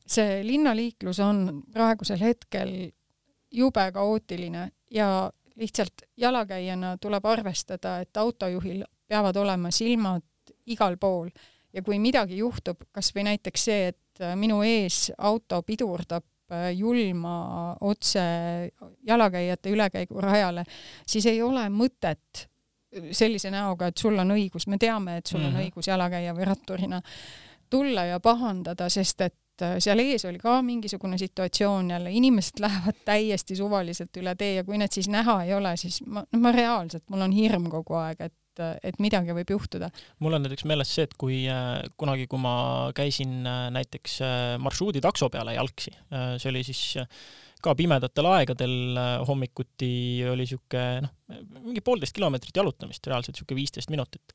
see 0.07 0.41
linnaliiklus 0.47 1.21
on 1.21 1.63
praegusel 1.73 2.21
hetkel 2.21 2.91
jube 3.51 3.93
kaootiline 3.93 4.71
ja 4.91 5.31
lihtsalt 5.57 6.03
jalakäijana 6.17 6.97
tuleb 6.99 7.25
arvestada, 7.25 8.01
et 8.01 8.17
autojuhil 8.17 8.85
peavad 9.09 9.37
olema 9.37 9.71
silmad 9.71 10.23
igal 10.67 10.97
pool 10.97 11.29
ja 11.73 11.83
kui 11.83 11.99
midagi 11.99 12.39
juhtub, 12.39 12.83
kas 12.93 13.13
või 13.15 13.25
näiteks 13.25 13.65
see, 13.65 13.89
et 13.89 14.37
minu 14.37 14.63
ees 14.63 15.13
auto 15.19 15.63
pidurdab 15.63 16.25
julma 16.77 17.77
otse 17.81 18.21
jalakäijate 19.07 19.71
ülekäigurajale, 19.71 20.65
siis 21.07 21.27
ei 21.27 21.43
ole 21.43 21.69
mõtet 21.69 22.47
sellise 23.13 23.51
näoga, 23.51 23.91
et 23.91 23.99
sul 23.99 24.19
on 24.19 24.35
õigus, 24.35 24.67
me 24.71 24.79
teame, 24.79 25.17
et 25.21 25.27
sul 25.27 25.41
mm 25.41 25.47
-hmm. 25.47 25.57
on 25.57 25.63
õigus 25.63 25.89
jalakäija 25.89 26.35
või 26.35 26.49
ratturina, 26.49 27.03
tulla 27.71 28.05
ja 28.05 28.21
pahandada, 28.21 28.89
sest 28.89 29.21
et 29.21 29.63
äh, 29.63 29.77
seal 29.79 29.99
ees 29.99 30.25
oli 30.25 30.39
ka 30.39 30.63
mingisugune 30.63 31.19
situatsioon 31.19 31.91
jälle, 31.91 32.11
inimesed 32.13 32.61
lähevad 32.65 33.05
täiesti 33.05 33.57
suvaliselt 33.57 34.17
üle 34.17 34.35
tee 34.35 34.55
ja 34.55 34.65
kui 34.65 34.79
need 34.79 34.93
siis 34.93 35.09
näha 35.09 35.43
ei 35.45 35.55
ole, 35.55 35.77
siis 35.77 36.03
ma, 36.07 36.25
no 36.33 36.39
ma 36.39 36.53
reaalselt, 36.53 37.05
mul 37.09 37.21
on 37.21 37.33
hirm 37.33 37.71
kogu 37.71 37.95
aeg, 37.95 38.21
et 38.21 38.35
et, 38.51 38.63
et 38.91 39.01
midagi 39.03 39.35
võib 39.37 39.55
juhtuda. 39.55 39.91
mul 40.21 40.37
on 40.37 40.45
näiteks 40.45 40.67
meeles 40.69 40.93
see, 40.95 41.07
et 41.09 41.17
kui 41.21 41.43
äh, 41.51 41.81
kunagi, 42.01 42.27
kui 42.31 42.41
ma 42.43 42.55
käisin 42.97 43.41
äh, 43.47 43.67
näiteks 43.75 44.21
äh, 44.27 44.39
marsruuditakso 44.63 45.31
peale 45.33 45.57
jalgsi, 45.57 45.93
see 46.11 46.51
oli 46.51 46.65
siis 46.67 46.83
ka 47.61 47.75
pimedatel 47.77 48.27
aegadel 48.31 48.99
hommikuti 49.29 49.93
oli 50.31 50.47
sihuke 50.49 50.85
noh, 51.05 51.13
mingi 51.61 51.83
poolteist 51.85 52.17
kilomeetrit 52.17 52.57
jalutamist, 52.57 53.07
reaalselt 53.07 53.37
sihuke 53.37 53.59
viisteist 53.59 53.93
minutit. 53.93 54.35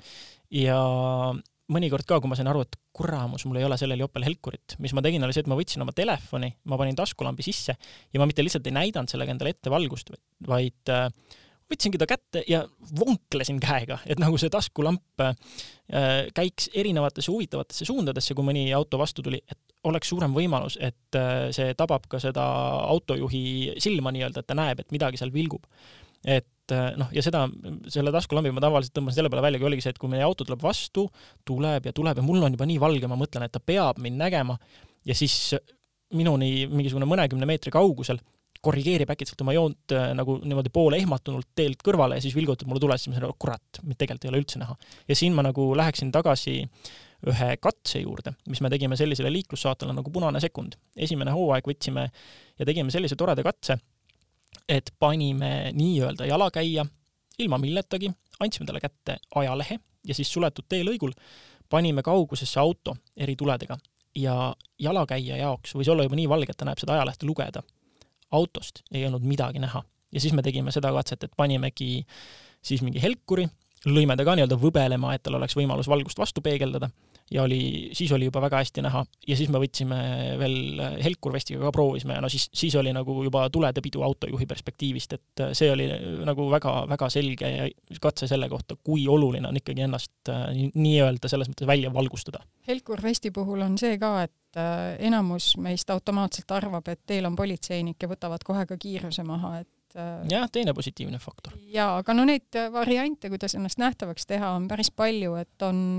ja 0.53 0.77
mõnikord 1.73 2.05
ka, 2.05 2.19
kui 2.21 2.29
ma 2.29 2.37
sain 2.37 2.49
aru, 2.49 2.61
et 2.65 2.77
kuramus, 2.95 3.47
mul 3.49 3.57
ei 3.57 3.65
ole 3.65 3.77
sellel 3.81 4.03
jopel 4.03 4.27
helkurit, 4.27 4.77
mis 4.83 4.93
ma 4.93 5.01
tegin, 5.03 5.23
oli 5.25 5.33
see, 5.33 5.41
et 5.41 5.49
ma 5.49 5.57
võtsin 5.57 5.81
oma 5.81 5.95
telefoni, 5.97 6.51
ma 6.69 6.77
panin 6.79 6.97
taskulambi 6.97 7.45
sisse 7.45 7.73
ja 7.73 8.21
ma 8.21 8.27
mitte 8.29 8.45
lihtsalt 8.45 8.69
ei 8.69 8.75
näidanud 8.77 9.11
sellega 9.11 9.33
endale 9.33 9.55
ette 9.55 9.73
valgust, 9.73 10.13
vaid 10.45 10.93
äh, 10.93 11.09
võtsingi 11.71 11.99
ta 11.99 12.07
kätte 12.09 12.43
ja 12.49 12.61
vonklesin 12.99 13.59
käega, 13.63 13.97
et 14.05 14.21
nagu 14.21 14.37
see 14.41 14.51
taskulamp 14.53 15.21
äh, 15.23 15.33
käiks 16.35 16.69
erinevatesse 16.77 17.31
huvitavatesse 17.33 17.87
suundadesse, 17.89 18.35
kui 18.37 18.45
mõni 18.45 18.67
auto 18.75 18.99
vastu 19.01 19.25
tuli, 19.25 19.41
et 19.49 19.75
oleks 19.89 20.11
suurem 20.13 20.33
võimalus, 20.35 20.77
et 20.81 21.17
äh, 21.17 21.47
see 21.55 21.73
tabab 21.77 22.05
ka 22.11 22.21
seda 22.21 22.45
autojuhi 22.85 23.75
silma 23.81 24.13
nii-öelda, 24.13 24.43
et 24.43 24.49
ta 24.49 24.57
näeb, 24.57 24.81
et 24.81 24.93
midagi 24.93 25.21
seal 25.21 25.33
vilgub. 25.33 25.65
et 26.25 26.73
äh, 26.73 26.91
noh, 26.97 27.09
ja 27.13 27.21
seda, 27.25 27.45
selle 27.93 28.13
taskulambi 28.13 28.53
ma 28.53 28.61
tavaliselt 28.63 28.95
tõmbasin 28.97 29.19
selle 29.19 29.33
peale 29.33 29.45
välja, 29.45 29.61
kui 29.61 29.69
oligi 29.69 29.85
see, 29.85 29.93
et 29.93 30.01
kui 30.01 30.09
meie 30.09 30.25
auto 30.25 30.45
tuleb 30.45 30.61
vastu, 30.61 31.07
tuleb 31.45 31.85
ja 31.85 31.93
tuleb 31.93 32.21
ja 32.21 32.25
mul 32.25 32.45
on 32.45 32.57
juba 32.57 32.69
nii 32.69 32.81
valge, 32.81 33.09
ma 33.09 33.17
mõtlen, 33.19 33.45
et 33.45 33.53
ta 33.53 33.61
peab 33.61 34.01
mind 34.01 34.21
nägema 34.21 34.57
ja 35.05 35.17
siis 35.17 35.53
minuni 36.13 36.67
mingisugune 36.69 37.09
mõnekümne 37.09 37.45
meetri 37.49 37.73
kaugusel 37.73 38.21
korrigeerib 38.65 39.11
äkitselt 39.13 39.41
oma 39.45 39.53
joont 39.55 39.93
äh, 39.95 40.11
nagu 40.17 40.37
niimoodi 40.43 40.71
poole 40.73 40.99
ehmatunult 41.01 41.51
teelt 41.57 41.83
kõrvale 41.85 42.19
ja 42.19 42.25
siis 42.25 42.35
vilgutab 42.37 42.69
mulle 42.69 42.83
tule, 42.83 42.97
siis 42.99 43.11
ma 43.11 43.19
saan 43.19 43.27
aru, 43.29 43.37
kurat, 43.39 43.81
mind 43.83 43.99
tegelikult 44.01 44.27
ei 44.27 44.33
ole 44.33 44.41
üldse 44.43 44.61
näha. 44.61 44.77
ja 45.07 45.17
siin 45.17 45.37
ma 45.37 45.45
nagu 45.45 45.67
läheksin 45.77 46.11
tagasi 46.15 46.57
ühe 47.31 47.49
katse 47.61 48.01
juurde, 48.03 48.35
mis 48.51 48.61
me 48.61 48.69
tegime 48.69 48.97
sellisele 48.99 49.31
liiklussaatele 49.33 49.95
nagu 49.95 50.11
Punane 50.13 50.41
sekund. 50.43 50.77
esimene 50.95 51.33
hooaeg 51.35 51.67
võtsime 51.67 52.09
ja 52.59 52.67
tegime 52.67 52.93
sellise 52.93 53.17
toreda 53.19 53.43
katse, 53.45 53.77
et 54.69 54.91
panime 54.99 55.71
nii-öelda 55.75 56.27
jalakäija 56.29 56.85
ilma 57.39 57.59
milletagi, 57.59 58.11
andsime 58.39 58.67
talle 58.67 58.83
kätte 58.83 59.17
ajalehe 59.35 59.79
ja 60.07 60.15
siis 60.15 60.31
suletud 60.31 60.67
teelõigul 60.69 61.13
panime 61.69 62.03
kaugusesse 62.05 62.59
auto 62.59 62.95
eri 63.17 63.35
tuledega 63.35 63.77
ja 64.15 64.55
jalakäija 64.79 65.37
jaoks 65.41 65.75
võis 65.75 65.89
olla 65.91 66.05
juba 66.05 66.15
nii 66.19 66.29
valge, 66.29 66.53
et 66.53 66.59
ta 66.59 66.67
näeb 66.67 66.79
seda 66.79 66.95
ajalehte 66.95 67.27
lugeda 67.27 67.63
autost 68.31 68.81
ei 68.91 69.05
olnud 69.05 69.23
midagi 69.23 69.59
näha. 69.59 69.83
ja 70.11 70.21
siis 70.21 70.33
me 70.33 70.41
tegime 70.41 70.71
seda 70.71 70.91
katset, 70.93 71.23
et 71.23 71.31
panimegi 71.37 72.05
siis 72.63 72.81
mingi 72.81 73.01
helkuri, 73.01 73.47
lõime 73.85 74.15
ta 74.17 74.25
ka 74.25 74.35
nii-öelda 74.35 74.57
võbelema, 74.59 75.13
et 75.15 75.23
tal 75.23 75.37
oleks 75.39 75.57
võimalus 75.57 75.89
valgust 75.91 76.19
vastu 76.19 76.41
peegeldada 76.41 76.89
ja 77.31 77.43
oli, 77.43 77.89
siis 77.93 78.11
oli 78.11 78.27
juba 78.29 78.41
väga 78.43 78.59
hästi 78.61 78.83
näha 78.85 79.01
ja 79.27 79.37
siis 79.37 79.49
me 79.49 79.59
võtsime 79.61 79.97
veel 80.37 80.81
helkurvestiga 81.01 81.63
ka 81.63 81.71
proovisime 81.73 82.17
ja 82.17 82.21
no 82.21 82.29
siis, 82.29 82.47
siis 82.53 82.75
oli 82.77 82.93
nagu 82.93 83.15
juba 83.25 83.47
tulede 83.53 83.81
pidu 83.81 84.03
autojuhi 84.05 84.45
perspektiivist, 84.49 85.15
et 85.17 85.43
see 85.57 85.71
oli 85.73 85.87
nagu 86.27 86.47
väga-väga 86.51 87.09
selge 87.13 87.51
katse 88.01 88.29
selle 88.29 88.49
kohta, 88.51 88.77
kui 88.77 89.07
oluline 89.09 89.49
on 89.49 89.57
ikkagi 89.57 89.87
ennast 89.87 90.33
nii-öelda 90.75 91.31
selles 91.31 91.49
mõttes 91.49 91.67
välja 91.69 91.93
valgustada. 91.93 92.43
helkurvesti 92.67 93.31
puhul 93.33 93.65
on 93.65 93.79
see 93.81 93.97
ka, 94.01 94.11
et 94.27 94.61
äh, 94.61 94.95
enamus 95.09 95.55
meist 95.57 95.89
automaatselt 95.89 96.51
arvab, 96.53 96.93
et 96.93 97.01
teel 97.07 97.25
on 97.25 97.35
politseinik 97.35 98.01
ja 98.01 98.11
võtavad 98.11 98.45
kohe 98.45 98.67
ka 98.69 98.77
kiiruse 98.77 99.25
maha, 99.25 99.63
et 99.65 99.97
äh, 99.97 100.21
jah, 100.29 100.45
teine 100.51 100.77
positiivne 100.77 101.17
faktor. 101.21 101.57
jaa, 101.73 101.97
aga 102.03 102.17
no 102.17 102.27
neid 102.29 102.61
variante, 102.73 103.33
kuidas 103.33 103.57
ennast 103.57 103.81
nähtavaks 103.81 104.29
teha, 104.29 104.53
on 104.59 104.69
päris 104.69 104.93
palju, 104.93 105.35
et 105.41 105.65
on 105.65 105.97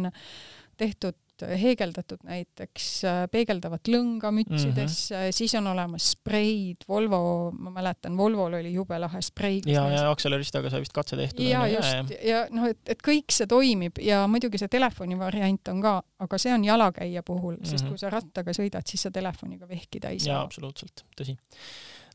tehtud 0.77 1.17
heegeldatud 1.43 2.23
näiteks 2.25 2.87
äh, 3.05 3.19
peegeldavat 3.31 3.89
lõnga 3.91 4.31
mütsidesse 4.33 5.15
mm, 5.15 5.21
-hmm. 5.21 5.33
siis 5.37 5.55
on 5.55 5.67
olemas 5.67 6.11
spreid, 6.15 6.87
Volvo, 6.89 7.51
ma 7.59 7.71
mäletan, 7.71 8.17
Volvol 8.17 8.55
oli 8.55 8.73
jube 8.73 8.99
lahe 8.99 9.21
sprei. 9.23 9.61
ja, 9.67 9.89
ja 9.91 10.11
akseleristaga 10.11 10.71
sai 10.71 10.81
vist 10.81 10.93
katse 10.93 11.17
tehtud. 11.17 11.45
ja 11.45 11.67
just, 11.69 12.15
ja 12.25 12.47
noh, 12.51 12.69
et, 12.71 12.81
et 12.89 13.03
kõik 13.09 13.33
see 13.33 13.47
toimib 13.47 14.01
ja 14.01 14.27
muidugi 14.27 14.59
see 14.59 14.69
telefoni 14.69 15.19
variant 15.19 15.69
on 15.69 15.83
ka, 15.83 16.03
aga 16.19 16.39
see 16.39 16.55
on 16.55 16.65
jalakäija 16.65 17.23
puhul 17.23 17.57
mm, 17.57 17.63
-hmm. 17.63 17.71
sest 17.71 17.89
kui 17.89 17.99
sa 17.99 18.11
rattaga 18.11 18.53
sõidad, 18.57 18.87
siis 18.87 19.03
sa 19.03 19.11
telefoniga 19.11 19.69
vehkida 19.69 20.09
ei 20.15 20.21
saa. 20.21 20.33
jaa, 20.33 20.43
absoluutselt, 20.43 21.05
tõsi. 21.21 21.37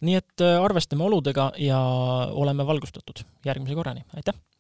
nii 0.02 0.15
et 0.15 0.41
äh, 0.41 0.63
arvestame 0.63 1.04
oludega 1.04 1.52
ja 1.58 1.80
oleme 2.32 2.65
valgustatud. 2.65 3.26
järgmise 3.45 3.76
korrani, 3.76 4.06
aitäh! 4.15 4.50